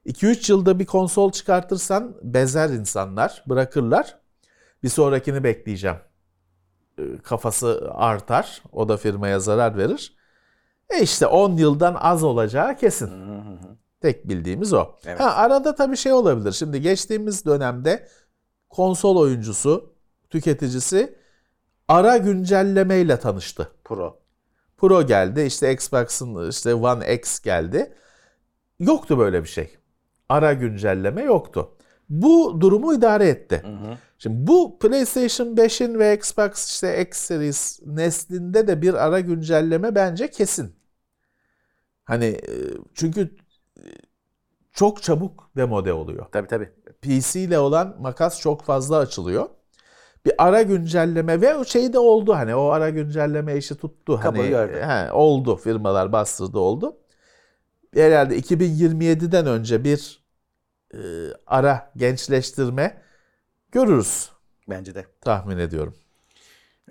[0.06, 4.20] 2-3 yılda bir konsol çıkartırsan bezer insanlar, bırakırlar.
[4.84, 5.97] Bir sonrakini bekleyeceğim.
[7.00, 8.64] Ee, Kafası artar.
[8.72, 10.16] O da firmaya zarar verir.
[10.89, 13.10] E işte 10 yıldan az olacağı kesin.
[14.02, 14.95] Tek bildiğimiz o.
[15.06, 15.20] Evet.
[15.20, 16.52] Ha, arada tabii şey olabilir.
[16.52, 18.08] Şimdi geçtiğimiz dönemde
[18.70, 19.93] konsol oyuncusu,
[20.30, 21.16] tüketicisi
[21.88, 23.72] ara güncellemeyle tanıştı.
[23.84, 24.20] Pro.
[24.80, 27.94] Pro geldi, işte Xbox'ın işte One X geldi.
[28.80, 29.78] Yoktu böyle bir şey.
[30.30, 31.76] Ara güncelleme yoktu.
[32.10, 33.64] Bu durumu idare etti.
[34.18, 40.30] Şimdi bu PlayStation 5'in ve Xbox işte X Series neslinde de bir ara güncelleme bence
[40.30, 40.76] kesin.
[42.04, 42.54] Hani e,
[42.94, 43.36] çünkü
[43.78, 43.84] e,
[44.72, 46.26] çok çabuk demode oluyor.
[46.32, 46.70] Tabii tabii.
[47.02, 49.50] PC ile olan makas çok fazla açılıyor.
[50.26, 54.20] Bir ara güncelleme ve o şey de oldu hani o ara güncelleme işi tuttu.
[54.20, 54.82] Kabul hani, gördü.
[54.82, 56.98] he, oldu firmalar bastırdı oldu.
[57.94, 60.24] Herhalde 2027'den önce bir
[60.94, 61.00] e,
[61.48, 63.02] ara gençleştirme
[63.72, 64.30] görürüz
[64.70, 65.06] Bence de.
[65.22, 65.96] tahmin ediyorum.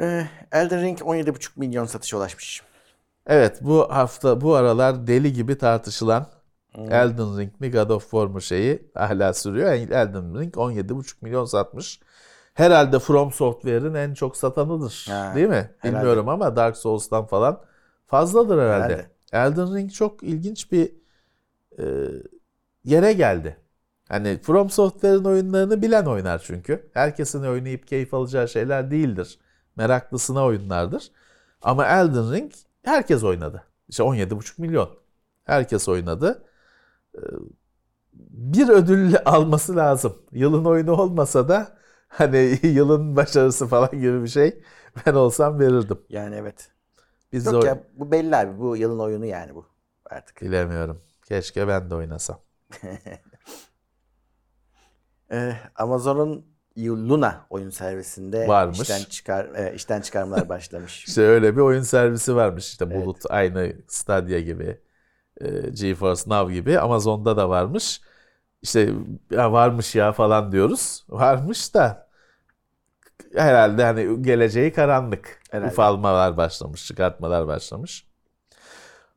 [0.01, 2.63] Ee, Elden Ring 17,5 milyon satışa ulaşmış.
[3.27, 6.27] Evet bu hafta bu aralar deli gibi tartışılan
[6.75, 9.73] Elden Ring mi God of War mu şeyi hala sürüyor.
[9.73, 12.01] Elden Ring 17,5 milyon satmış.
[12.59, 15.07] Herhalde From Software'in en çok satanıdır.
[15.09, 15.71] Ha, değil mi?
[15.79, 15.97] herhalde.
[15.99, 17.61] Bilmiyorum ama Dark Souls'tan falan
[18.07, 18.95] fazladır herhalde.
[18.95, 19.11] Herhalde.
[19.33, 20.93] Elden Ring çok ilginç bir
[21.79, 21.85] e,
[22.85, 23.57] yere geldi.
[24.09, 26.91] Hani From Software'in oyunlarını bilen oynar çünkü.
[26.95, 29.39] Herkesin oynayıp keyif alacağı şeyler değildir.
[29.77, 31.11] Meraklısına oyunlardır.
[31.63, 32.53] Ama Elden Ring
[32.83, 33.63] herkes oynadı.
[33.89, 34.91] İşte 17,5 milyon.
[35.45, 36.43] Herkes oynadı.
[37.17, 37.21] Ee,
[38.31, 40.15] Bir ödül alması lazım.
[40.33, 41.79] Yılın oyunu olmasa da
[42.09, 44.63] hani yılın başarısı falan gibi bir şey
[45.07, 45.99] ben olsam verirdim.
[46.09, 46.71] Yani evet.
[47.33, 48.59] Biz Yok de ya bu belli abi.
[48.59, 49.67] Bu yılın oyunu yani bu.
[50.05, 50.43] Artık.
[50.43, 51.03] bilemiyorum.
[51.25, 52.41] Keşke ben de oynasam.
[55.33, 56.47] Ee, Amazon'un
[56.79, 58.81] Luna oyun servisinde Varmış.
[58.81, 61.05] işten çıkar e, işten çıkarmalar başlamış.
[61.09, 62.69] İşte öyle bir oyun servisi varmış.
[62.69, 64.81] İşte Bulut aynı Stadia gibi,
[65.41, 68.01] e, GeForce Now gibi Amazon'da da varmış.
[68.63, 68.93] İşte
[69.31, 71.05] ya varmış ya falan diyoruz.
[71.09, 72.09] Varmış da
[73.35, 75.41] herhalde hani geleceği karanlık.
[75.51, 75.73] Herhalde.
[75.73, 78.09] Ufalmalar başlamış, çıkartmalar başlamış.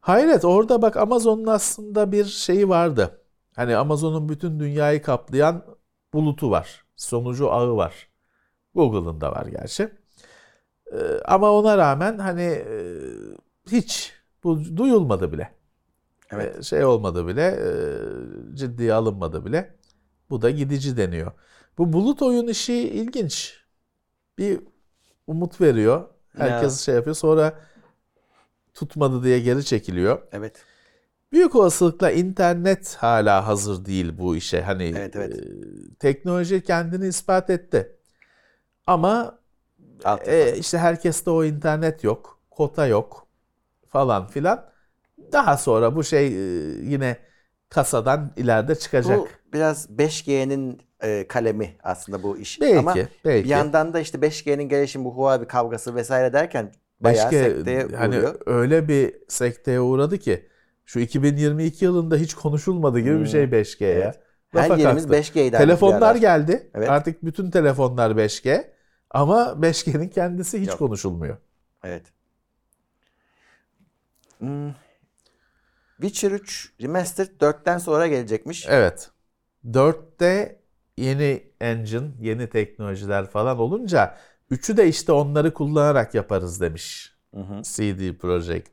[0.02, 3.22] Hayret orada bak Amazon'un aslında bir şeyi vardı.
[3.56, 5.66] Hani Amazon'un bütün dünyayı kaplayan
[6.14, 6.86] bulutu var.
[6.96, 8.10] Sonucu ağı var.
[8.76, 9.90] Google'ın da var gerçi.
[10.94, 12.98] Ee, ama ona rağmen hani e,
[13.72, 14.14] hiç
[14.44, 15.52] bu duyulmadı bile.
[16.32, 16.64] Evet.
[16.64, 17.60] Şey olmadı bile,
[18.54, 19.76] ciddiye alınmadı bile.
[20.30, 21.32] Bu da gidici deniyor.
[21.78, 23.58] Bu bulut oyun işi ilginç.
[24.38, 24.60] Bir
[25.28, 26.10] umut veriyor.
[26.38, 26.84] Herkes Ya.
[26.86, 27.16] şey yapıyor.
[27.16, 27.60] Sonra
[28.74, 30.22] tutmadı diye geri çekiliyor.
[30.32, 30.66] Evet.
[31.32, 34.62] Büyük olasılıkla internet hala hazır değil bu işe.
[34.62, 35.34] Hani Evet, evet.
[35.38, 35.44] e,
[36.00, 37.96] teknoloji kendini ispat etti.
[38.88, 39.40] Ama
[40.26, 43.28] e, işte herkeste o internet yok, kota yok
[43.88, 44.72] falan filan.
[45.32, 46.32] Daha sonra bu şey e,
[46.84, 47.18] yine
[47.70, 49.20] kasadan ileride çıkacak.
[49.20, 52.62] bu biraz 5G'nin e, kalemi aslında bu iş.
[52.62, 52.96] belki, Ama
[53.26, 53.44] belki.
[53.44, 58.18] bir yandan da işte 5G'nin gelişimi, bu Huawei kavgası vesaire derken bayağı 5G sekteye hani
[58.18, 58.36] uğruyor.
[58.46, 60.46] öyle bir sekteye uğradı ki
[60.86, 63.96] şu 2022 yılında hiç konuşulmadı gibi bir şey 5G ya.
[63.96, 64.02] Hmm.
[64.04, 64.20] Evet.
[64.56, 65.18] Lafa Her yerimiz kalktı.
[65.18, 65.58] 5G'ydi.
[65.58, 66.70] Telefonlar geldi.
[66.76, 66.90] Evet.
[66.90, 68.72] Artık bütün telefonlar 5G.
[69.10, 70.80] Ama 5G'nin kendisi hiç Yok.
[70.80, 71.38] konuşulmuyor.
[71.84, 72.04] Evet.
[74.40, 74.70] Hmm.
[76.02, 78.66] Witcher 3 Remastered 4'ten sonra gelecekmiş.
[78.70, 79.10] Evet.
[79.66, 80.62] 4'te
[80.98, 84.18] yeni engine, yeni teknolojiler falan olunca
[84.52, 87.16] 3'ü de işte onları kullanarak yaparız demiş.
[87.34, 87.62] Hı hı.
[87.64, 88.70] CD Projekt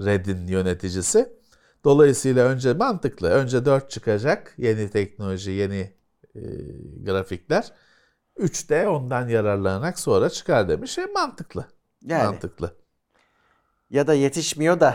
[0.00, 1.40] Red'in yöneticisi.
[1.84, 3.30] Dolayısıyla önce mantıklı.
[3.30, 4.54] Önce 4 çıkacak.
[4.58, 5.92] Yeni teknoloji, yeni
[6.34, 6.40] e,
[7.04, 7.72] grafikler.
[8.36, 10.98] 3 de ondan yararlanarak sonra çıkar demiş.
[10.98, 11.64] E, mantıklı.
[12.02, 12.79] Yani Mantıklı.
[13.90, 14.94] Ya da yetişmiyor da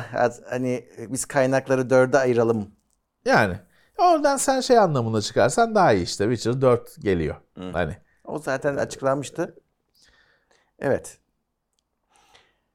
[0.49, 2.67] hani biz kaynakları 4'e ayıralım.
[3.25, 3.59] Yani
[3.97, 6.23] oradan sen şey anlamına çıkarsan daha iyi işte.
[6.23, 7.35] Witcher 4 geliyor.
[7.73, 9.55] Hani O zaten açıklanmıştı.
[10.79, 11.17] Evet.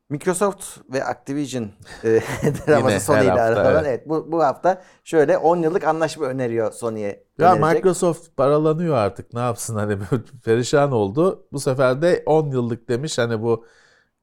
[0.08, 1.70] Microsoft ve Activision
[2.04, 2.08] e,
[2.68, 3.74] draması Sony ile aranan.
[3.74, 3.86] evet.
[3.86, 4.08] Evet.
[4.08, 7.24] bu, bu hafta şöyle 10 yıllık anlaşma öneriyor Sony'ye.
[7.38, 7.74] Ya önerecek.
[7.84, 9.98] Microsoft paralanıyor artık ne yapsın hani
[10.44, 11.46] perişan oldu.
[11.52, 13.66] Bu sefer de 10 yıllık demiş hani bu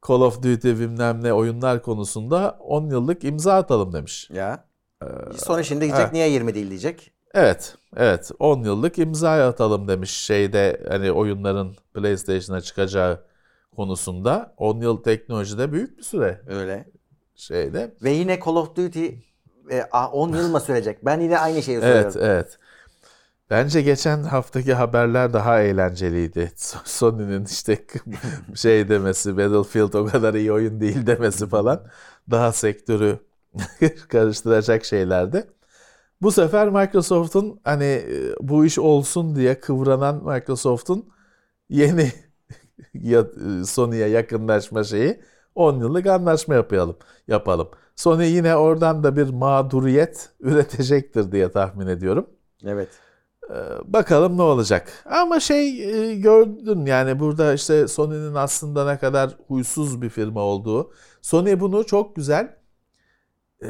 [0.07, 4.29] Call of Duty bilmem ne oyunlar konusunda 10 yıllık imza atalım demiş.
[4.33, 4.67] Ya.
[5.35, 6.13] Sony şimdi diyecek evet.
[6.13, 7.11] niye 20 değil diyecek.
[7.33, 13.23] Evet, evet 10 yıllık imza atalım demiş şeyde hani oyunların PlayStation'a çıkacağı
[13.75, 16.85] konusunda 10 yıl teknolojide büyük bir süre Öyle.
[17.35, 17.95] şeyde.
[18.03, 19.07] Ve yine Call of Duty
[19.71, 21.05] e, a- 10 yıl mı sürecek?
[21.05, 22.11] Ben yine aynı şeyi söylüyorum.
[22.15, 22.59] Evet, evet.
[23.49, 26.51] Bence geçen haftaki haberler daha eğlenceliydi.
[26.85, 27.85] Sony'nin işte
[28.55, 31.87] şey demesi, Battlefield o kadar iyi oyun değil demesi falan
[32.31, 33.19] daha sektörü
[34.09, 35.47] karıştıracak şeylerdi.
[36.21, 41.09] Bu sefer Microsoft'un hani e, bu iş olsun diye kıvranan Microsoft'un
[41.69, 42.11] yeni
[42.95, 43.23] e,
[43.65, 45.21] Sony'ye yakınlaşma şeyi
[45.55, 46.97] 10 yıllık anlaşma yapalım.
[47.27, 47.69] yapalım.
[47.95, 52.29] Sony yine oradan da bir mağduriyet üretecektir diye tahmin ediyorum.
[52.65, 52.89] Evet.
[53.49, 53.53] Ee,
[53.93, 55.03] Bakalım ne olacak.
[55.05, 60.91] Ama şey e, gördün yani burada işte Sony'nin aslında ne kadar huysuz bir firma olduğu.
[61.21, 62.55] Sony bunu çok güzel
[63.63, 63.69] e,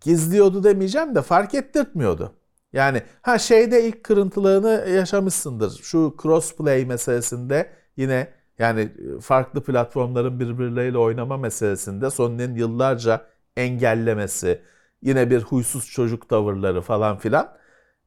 [0.00, 2.32] gizliyordu demeyeceğim de fark ettirtmiyordu.
[2.72, 5.70] Yani ha şeyde ilk kırıntılarını yaşamışsındır.
[5.82, 14.62] Şu crossplay meselesinde yine yani farklı platformların birbirleriyle oynama meselesinde Sony'nin yıllarca engellemesi,
[15.02, 17.56] yine bir huysuz çocuk tavırları falan filan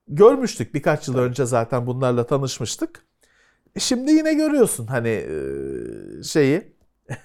[0.09, 0.73] görmüştük.
[0.75, 3.05] Birkaç yıl önce zaten bunlarla tanışmıştık.
[3.79, 6.73] Şimdi yine görüyorsun hani e, şeyi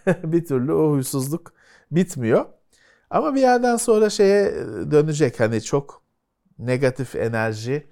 [0.09, 1.55] bir türlü o huysuzluk
[1.91, 2.47] bitmiyor.
[3.11, 4.53] Ama bir yerden sonra şeye
[4.91, 6.03] dönecek hani çok
[6.59, 7.89] negatif enerji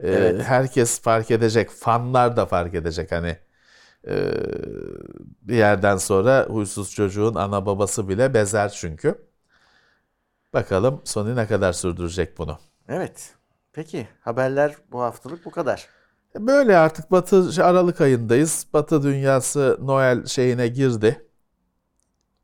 [0.00, 0.42] e, Evet.
[0.42, 1.70] herkes fark edecek.
[1.70, 3.38] Fanlar da fark edecek hani
[4.08, 4.32] e,
[5.42, 9.26] bir yerden sonra huysuz çocuğun ana babası bile bezer çünkü.
[10.54, 12.58] Bakalım Sony ne kadar sürdürecek bunu.
[12.88, 13.35] Evet.
[13.76, 15.88] Peki haberler bu haftalık bu kadar.
[16.36, 18.66] Böyle artık Batı Aralık ayındayız.
[18.72, 21.28] Batı dünyası Noel şeyine girdi.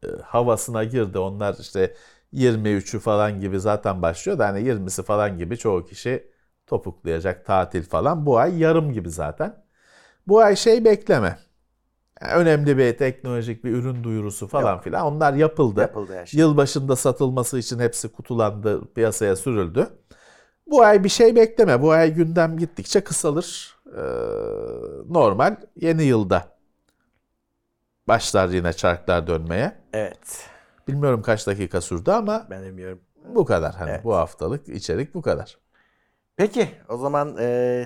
[0.04, 1.18] E, havasına girdi.
[1.18, 1.94] Onlar işte
[2.32, 6.30] 23'ü falan gibi zaten başlıyor da hani 20'si falan gibi çoğu kişi
[6.66, 8.26] topuklayacak tatil falan.
[8.26, 9.64] Bu ay yarım gibi zaten.
[10.28, 11.38] Bu ay şey bekleme.
[12.22, 14.84] Yani önemli bir teknolojik bir ürün duyurusu falan Yok.
[14.84, 15.06] filan.
[15.06, 15.80] Onlar yapıldı.
[15.80, 16.40] Yapıldı her şey.
[16.40, 19.88] Yılbaşında satılması için hepsi kutulandı, piyasaya sürüldü.
[20.66, 21.82] Bu ay bir şey bekleme.
[21.82, 23.76] Bu ay gündem gittikçe kısalır.
[23.96, 24.00] Ee,
[25.08, 26.56] normal yeni yılda
[28.08, 29.72] başlar yine çarklar dönmeye.
[29.92, 30.46] Evet.
[30.88, 33.00] Bilmiyorum kaç dakika sürdü ama Ben bilmiyorum.
[33.34, 33.74] bu kadar.
[33.74, 34.04] Hani Evet.
[34.04, 35.58] bu haftalık içerik bu kadar.
[36.36, 37.84] Peki o zaman e,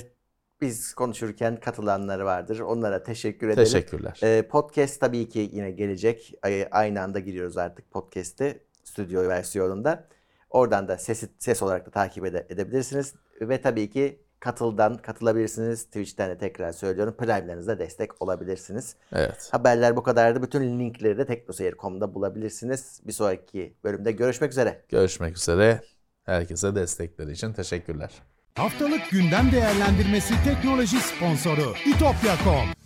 [0.60, 2.60] biz konuşurken katılanlar vardır.
[2.60, 3.64] Onlara teşekkür edelim.
[3.64, 4.20] Teşekkürler.
[4.22, 6.34] E, podcast tabii ki yine gelecek.
[6.46, 10.08] E, aynı anda giriyoruz artık podcast'te stüdyo versiyonunda.
[10.50, 13.14] Oradan da sesi, ses olarak da takip ede- edebilirsiniz.
[13.40, 15.84] Ve tabii ki katıldan katılabilirsiniz.
[15.84, 17.14] Twitch'ten de tekrar söylüyorum.
[17.18, 18.96] Prime'lerinize destek olabilirsiniz.
[19.12, 19.48] Evet.
[19.52, 20.42] Haberler bu kadardı.
[20.42, 23.00] Bütün linkleri de teknoseyir.com'da bulabilirsiniz.
[23.06, 24.82] Bir sonraki bölümde görüşmek üzere.
[24.88, 25.80] Görüşmek üzere.
[26.24, 28.10] Herkese destekleri için teşekkürler.
[28.54, 32.85] Haftalık gündem değerlendirmesi teknoloji sponsoru itopya.com.